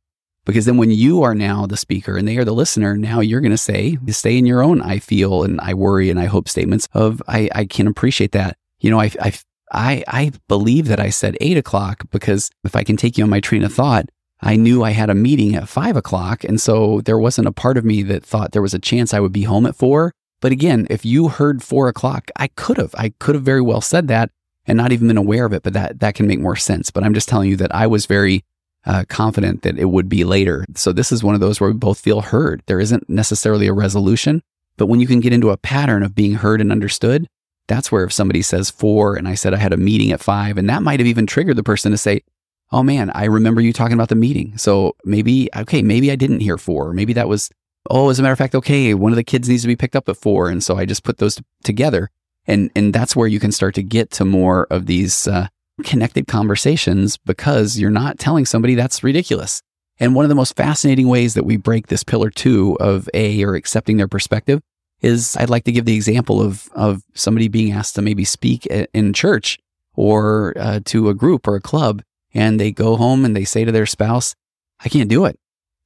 [0.49, 3.43] Because then when you are now the speaker and they are the listener, now you're
[3.43, 6.49] going to say, stay in your own I feel and I worry and I hope
[6.49, 8.57] statements of, I, I can appreciate that.
[8.81, 9.35] You know, I, I,
[9.71, 13.31] I, I believe that I said eight o'clock because if I can take you on
[13.31, 14.07] my train of thought,
[14.41, 16.45] I knew I had a meeting at five o'clock.
[16.45, 19.21] And so there wasn't a part of me that thought there was a chance I
[19.21, 20.13] would be home at four.
[20.41, 23.83] But again, if you heard four o'clock, I could have, I could have very well
[23.83, 24.31] said that
[24.67, 26.91] and not even been aware of it, but that, that can make more sense.
[26.91, 28.47] But I'm just telling you that I was very
[28.87, 30.65] uh, confident that it would be later.
[30.75, 32.63] So this is one of those where we both feel heard.
[32.67, 34.43] There isn't necessarily a resolution,
[34.77, 37.27] but when you can get into a pattern of being heard and understood,
[37.67, 40.57] that's where if somebody says four and I said I had a meeting at five,
[40.57, 42.23] and that might have even triggered the person to say,
[42.71, 44.57] Oh man, I remember you talking about the meeting.
[44.59, 46.93] So maybe, okay, maybe I didn't hear four.
[46.93, 47.51] Maybe that was,
[47.89, 49.97] oh, as a matter of fact, okay, one of the kids needs to be picked
[49.97, 50.51] up at four.
[50.51, 52.11] And so I just put those t- together.
[52.47, 55.49] And, and that's where you can start to get to more of these uh,
[55.85, 59.63] connected conversations because you're not telling somebody that's ridiculous.
[60.01, 63.43] And one of the most fascinating ways that we break this pillar two of A
[63.45, 64.61] or accepting their perspective
[65.01, 68.67] is I'd like to give the example of, of somebody being asked to maybe speak
[68.67, 69.59] in church
[69.95, 72.03] or uh, to a group or a club.
[72.35, 74.35] And they go home and they say to their spouse,
[74.81, 75.39] I can't do it.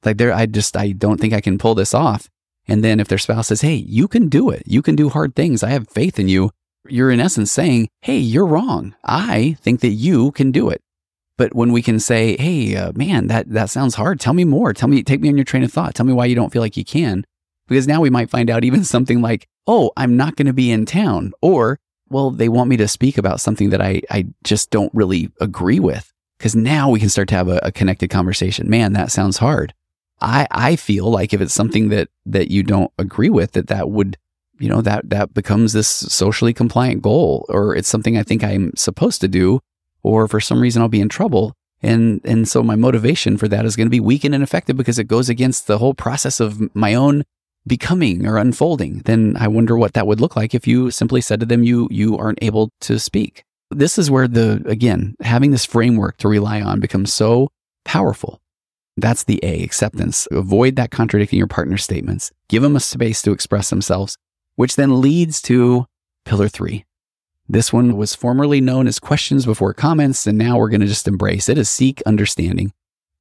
[0.05, 2.29] Like there, I just, I don't think I can pull this off.
[2.67, 4.63] And then if their spouse says, Hey, you can do it.
[4.67, 5.63] You can do hard things.
[5.63, 6.51] I have faith in you.
[6.89, 8.95] You're in essence saying, Hey, you're wrong.
[9.05, 10.81] I think that you can do it.
[11.39, 14.21] But when we can say, Hey, uh, man, that, that sounds hard.
[14.21, 14.73] Tell me more.
[14.73, 15.95] Tell me, take me on your train of thought.
[15.95, 17.25] Tell me why you don't feel like you can.
[17.69, 20.71] Because now we might find out even something like, oh, I'm not going to be
[20.71, 21.33] in town.
[21.41, 21.79] Or,
[22.09, 25.81] well, they want me to speak about something that I, I just don't really agree
[25.81, 26.13] with.
[26.39, 28.69] Because now we can start to have a, a connected conversation.
[28.69, 29.73] Man, that sounds hard.
[30.21, 33.91] I, I feel like if it's something that, that you don't agree with, that that
[33.91, 34.17] would,
[34.59, 38.73] you know, that, that becomes this socially compliant goal, or it's something I think I'm
[38.77, 39.61] supposed to do,
[40.03, 41.55] or for some reason I'll be in trouble.
[41.83, 44.99] And, and so my motivation for that is going to be weakened and ineffective because
[44.99, 47.25] it goes against the whole process of my own
[47.67, 51.41] becoming or unfolding, then I wonder what that would look like if you simply said
[51.41, 53.45] to them, you, you aren't able to speak.
[53.71, 57.49] This is where the, again, having this framework to rely on becomes so
[57.85, 58.41] powerful.
[58.97, 60.29] That's the A, acceptance.
[60.31, 62.31] Avoid that contradicting your partner's statements.
[62.49, 64.19] Give them a space to express themselves,
[64.57, 65.87] which then leads to
[66.25, 66.85] pillar three.
[67.49, 71.09] This one was formerly known as questions before comments, and now we're going to just
[71.09, 72.73] embrace it as seek understanding.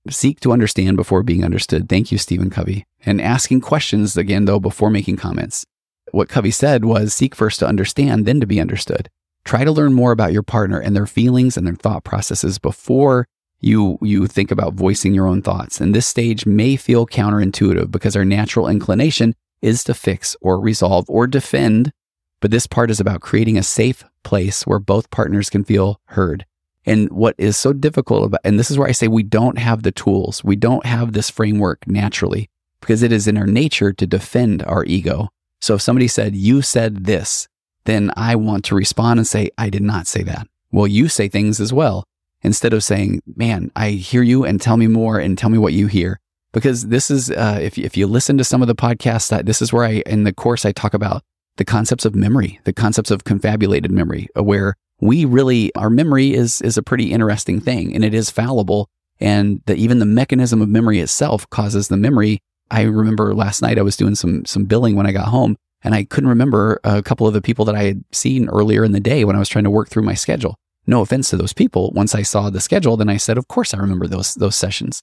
[0.10, 1.90] Seek to understand before being understood.
[1.90, 2.86] Thank you, Stephen Covey.
[3.06, 5.66] And asking questions again, though, before making comments.
[6.12, 9.10] What Covey said was seek first to understand, then to be understood.
[9.44, 13.28] Try to learn more about your partner and their feelings and their thought processes before
[13.60, 15.80] you you think about voicing your own thoughts.
[15.80, 21.06] And this stage may feel counterintuitive because our natural inclination is to fix or resolve
[21.10, 21.92] or defend.
[22.40, 26.46] But this part is about creating a safe place where both partners can feel heard.
[26.86, 29.84] And what is so difficult about, and this is where I say we don't have
[29.84, 32.50] the tools, we don't have this framework naturally
[32.80, 35.30] because it is in our nature to defend our ego.
[35.60, 37.48] So if somebody said, You said this,
[37.86, 40.48] then I want to respond and say, I did not say that.
[40.72, 42.06] Well, you say things as well
[42.42, 45.74] instead of saying, man, I hear you and tell me more and tell me what
[45.74, 46.20] you hear.
[46.54, 49.72] Because this is, uh, if, if you listen to some of the podcasts, this is
[49.72, 51.24] where I, in the course, I talk about
[51.58, 56.34] the concepts of memory, the concepts of confabulated memory, uh, where we really, our memory
[56.34, 58.90] is, is a pretty interesting thing and it is fallible.
[59.20, 62.40] And that even the mechanism of memory itself causes the memory.
[62.70, 65.94] I remember last night I was doing some, some billing when I got home and
[65.94, 69.00] I couldn't remember a couple of the people that I had seen earlier in the
[69.00, 71.92] day when I was trying to work through my schedule no offense to those people,
[71.92, 75.02] once I saw the schedule, then I said, of course I remember those, those sessions.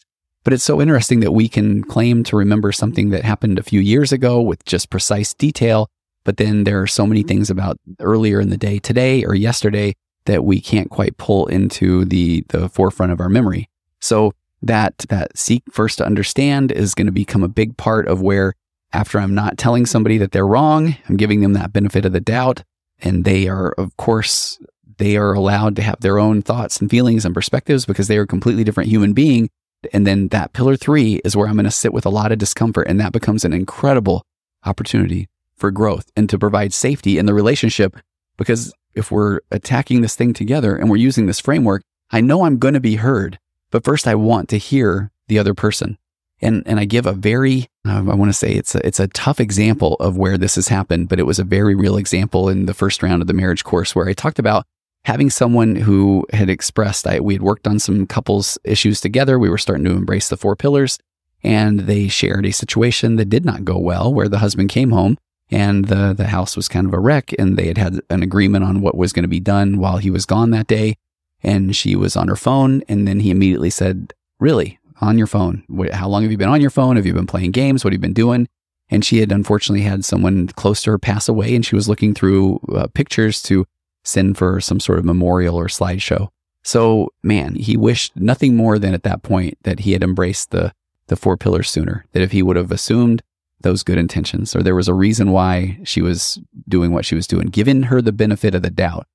[0.49, 3.80] But it's so interesting that we can claim to remember something that happened a few
[3.80, 5.90] years ago with just precise detail.
[6.24, 7.28] But then there are so many mm-hmm.
[7.28, 9.94] things about earlier in the day today or yesterday
[10.24, 13.68] that we can't quite pull into the, the forefront of our memory.
[14.01, 14.32] So
[14.62, 18.55] that, that seek first to understand is going to become a big part of where
[18.94, 22.20] after I'm not telling somebody that they're wrong, I'm giving them that benefit of the
[22.20, 22.64] doubt.
[23.01, 24.59] And they are, of course,
[24.96, 28.22] they are allowed to have their own thoughts and feelings and perspectives because they are
[28.22, 29.51] a completely different human being.
[29.93, 32.39] And then that pillar three is where I'm going to sit with a lot of
[32.39, 32.89] discomfort.
[32.89, 34.22] And that becomes an incredible
[34.64, 37.97] opportunity for growth and to provide safety in the relationship.
[38.37, 42.59] Because if we're attacking this thing together and we're using this framework, I know I'm
[42.59, 43.39] going to be heard.
[43.70, 45.99] But first, I want to hear the other person.
[46.41, 49.09] And, and I give a very, uh, I want to say it's a, it's a
[49.09, 52.66] tough example of where this has happened, but it was a very real example in
[52.66, 54.64] the first round of the marriage course where I talked about
[55.09, 59.38] having someone who had expressed I, we had worked on some couples issues together.
[59.38, 60.98] We were starting to embrace the four pillars,
[61.42, 65.16] and they shared a situation that did not go well, where the husband came home
[65.50, 68.64] and the the house was kind of a wreck, and they had had an agreement
[68.64, 70.96] on what was going to be done while he was gone that day.
[71.42, 75.64] And she was on her phone, and then he immediately said, "Really, on your phone?
[75.90, 76.96] How long have you been on your phone?
[76.96, 77.82] Have you been playing games?
[77.82, 78.46] What have you been doing?"
[78.90, 82.12] And she had unfortunately had someone close to her pass away, and she was looking
[82.12, 83.64] through uh, pictures to
[84.09, 86.28] send for some sort of memorial or slideshow.
[86.64, 90.72] So, man, he wished nothing more than at that point that he had embraced the,
[91.06, 93.22] the four pillars sooner, that if he would have assumed
[93.61, 97.26] those good intentions or there was a reason why she was doing what she was
[97.26, 99.06] doing, giving her the benefit of the doubt,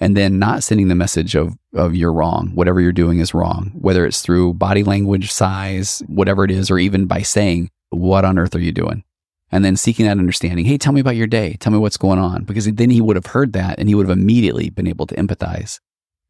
[0.00, 3.70] and then not sending the message of, of you're wrong, whatever you're doing is wrong,
[3.74, 8.38] whether it's through body language, sighs, whatever it is, or even by saying, what on
[8.38, 9.04] earth are you doing?
[9.52, 10.64] And then seeking that understanding.
[10.64, 11.56] Hey, tell me about your day.
[11.60, 12.44] Tell me what's going on.
[12.44, 15.14] Because then he would have heard that and he would have immediately been able to
[15.14, 15.78] empathize.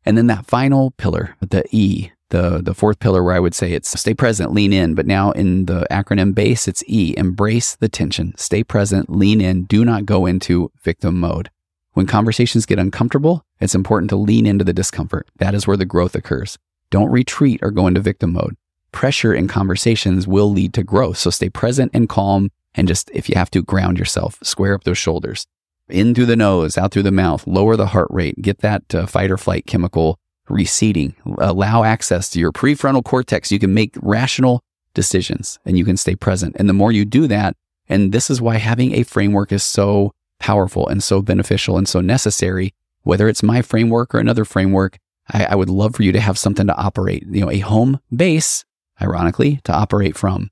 [0.05, 3.73] And then that final pillar, the E, the, the fourth pillar where I would say
[3.73, 4.97] it's stay present, lean in.
[4.97, 9.65] But now in the acronym base, it's E, embrace the tension, stay present, lean in,
[9.65, 11.51] do not go into victim mode.
[11.93, 15.29] When conversations get uncomfortable, it's important to lean into the discomfort.
[15.37, 16.59] That is where the growth occurs.
[16.91, 18.57] Don't retreat or go into victim mode.
[18.91, 21.19] Pressure in conversations will lead to growth.
[21.19, 24.85] So stay present and calm and just, if you have to, ground yourself, square up
[24.85, 25.47] those shoulders,
[25.89, 29.07] in through the nose, out through the mouth, lower the heart rate, get that uh,
[29.07, 30.19] fight or flight chemical
[30.49, 33.53] receding, allow access to your prefrontal cortex.
[33.53, 34.63] You can make rational
[34.95, 36.57] decisions and you can stay present.
[36.59, 37.57] And the more you do that,
[37.89, 42.01] and this is why having a framework is so powerful and so beneficial and so
[42.01, 44.99] necessary, whether it's my framework or another framework,
[45.31, 48.01] I, I would love for you to have something to operate, you know, a home
[48.15, 48.65] base,
[49.01, 50.51] ironically, to operate from.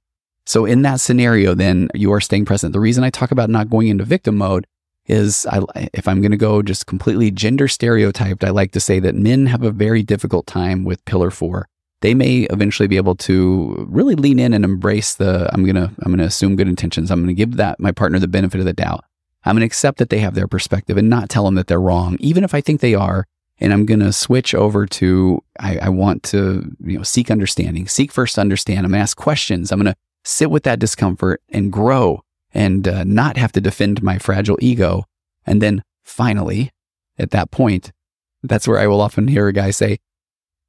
[0.50, 2.72] So in that scenario, then you are staying present.
[2.72, 4.66] The reason I talk about not going into victim mode
[5.06, 5.60] is I,
[5.94, 9.46] if I'm going to go just completely gender stereotyped, I like to say that men
[9.46, 11.68] have a very difficult time with pillar four.
[12.00, 15.92] They may eventually be able to really lean in and embrace the, I'm going to,
[16.02, 17.12] I'm to assume good intentions.
[17.12, 19.04] I'm going to give that my partner the benefit of the doubt.
[19.44, 21.80] I'm going to accept that they have their perspective and not tell them that they're
[21.80, 23.24] wrong, even if I think they are.
[23.60, 27.86] And I'm going to switch over to, I, I want to, you know, seek understanding,
[27.86, 28.78] seek first to understand.
[28.78, 29.70] I'm going to ask questions.
[29.70, 34.02] I'm going to sit with that discomfort and grow and uh, not have to defend
[34.02, 35.04] my fragile ego.
[35.46, 36.70] And then finally,
[37.18, 37.92] at that point,
[38.42, 39.98] that's where I will often hear a guy say,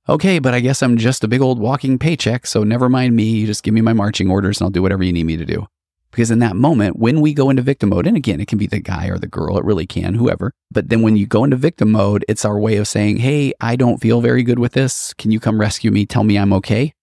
[0.10, 3.24] Okay, but I guess I'm just a big old walking paycheck, so never mind me.
[3.24, 5.46] You just give me my marching orders and I'll do whatever you need me to
[5.46, 5.68] do.
[6.10, 8.68] Because in that moment, when we go into victim mode, and again, it can be
[8.68, 10.52] the guy or the girl, it really can, whoever.
[10.70, 13.76] But then when you go into victim mode, it's our way of saying, Hey, I
[13.76, 15.14] don't feel very good with this.
[15.14, 16.06] Can you come rescue me?
[16.06, 16.94] Tell me I'm okay.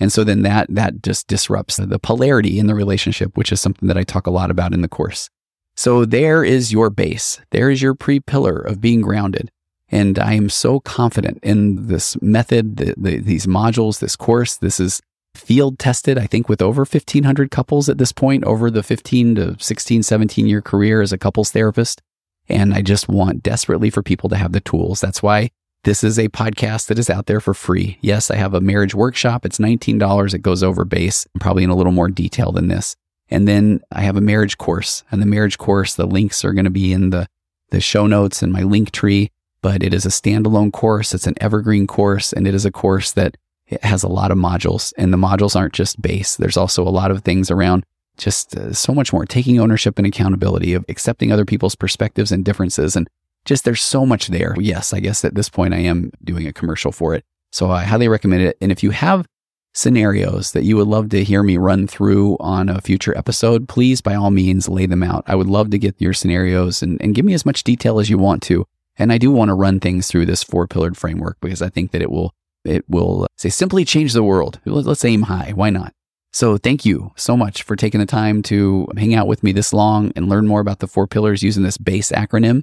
[0.00, 3.86] And so then that that just disrupts the polarity in the relationship, which is something
[3.86, 5.28] that I talk a lot about in the course.
[5.76, 7.40] So there is your base.
[7.50, 9.50] There is your pre pillar of being grounded.
[9.92, 14.56] And I am so confident in this method, the, the, these modules, this course.
[14.56, 15.00] This is
[15.34, 19.56] field tested, I think, with over 1,500 couples at this point over the 15 to
[19.58, 22.00] 16, 17 year career as a couples therapist.
[22.48, 25.00] And I just want desperately for people to have the tools.
[25.00, 25.50] That's why
[25.84, 27.98] this is a podcast that is out there for free.
[28.02, 29.46] Yes, I have a marriage workshop.
[29.46, 30.34] It's $19.
[30.34, 32.96] It goes over base, probably in a little more detail than this.
[33.30, 36.64] And then I have a marriage course and the marriage course, the links are going
[36.64, 37.26] to be in the,
[37.70, 39.30] the show notes and my link tree,
[39.62, 41.14] but it is a standalone course.
[41.14, 43.36] It's an evergreen course and it is a course that
[43.82, 46.36] has a lot of modules and the modules aren't just base.
[46.36, 47.84] There's also a lot of things around
[48.18, 52.44] just uh, so much more taking ownership and accountability of accepting other people's perspectives and
[52.44, 52.96] differences.
[52.96, 53.08] And
[53.44, 54.54] just there's so much there.
[54.58, 57.24] Yes, I guess at this point I am doing a commercial for it.
[57.52, 58.56] So I highly recommend it.
[58.60, 59.26] And if you have
[59.72, 64.00] scenarios that you would love to hear me run through on a future episode, please
[64.00, 65.24] by all means lay them out.
[65.26, 68.10] I would love to get your scenarios and, and give me as much detail as
[68.10, 68.66] you want to.
[68.96, 71.92] And I do want to run things through this four pillared framework because I think
[71.92, 72.34] that it will
[72.64, 74.60] it will uh, say simply change the world.
[74.66, 75.52] Let's aim high.
[75.54, 75.94] Why not?
[76.32, 79.72] So thank you so much for taking the time to hang out with me this
[79.72, 82.62] long and learn more about the four pillars using this BASE acronym.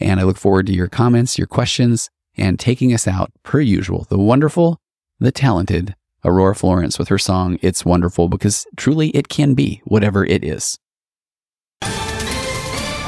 [0.00, 4.06] And I look forward to your comments, your questions, and taking us out per usual.
[4.08, 4.80] The wonderful,
[5.18, 5.94] the talented
[6.24, 10.78] Aurora Florence with her song It's Wonderful because truly it can be whatever it is.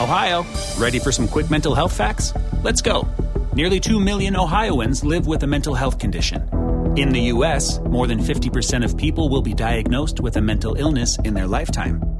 [0.00, 0.46] Ohio,
[0.78, 2.32] ready for some quick mental health facts?
[2.62, 3.06] Let's go.
[3.54, 6.48] Nearly 2 million Ohioans live with a mental health condition.
[6.96, 11.18] In the U.S., more than 50% of people will be diagnosed with a mental illness
[11.24, 12.19] in their lifetime.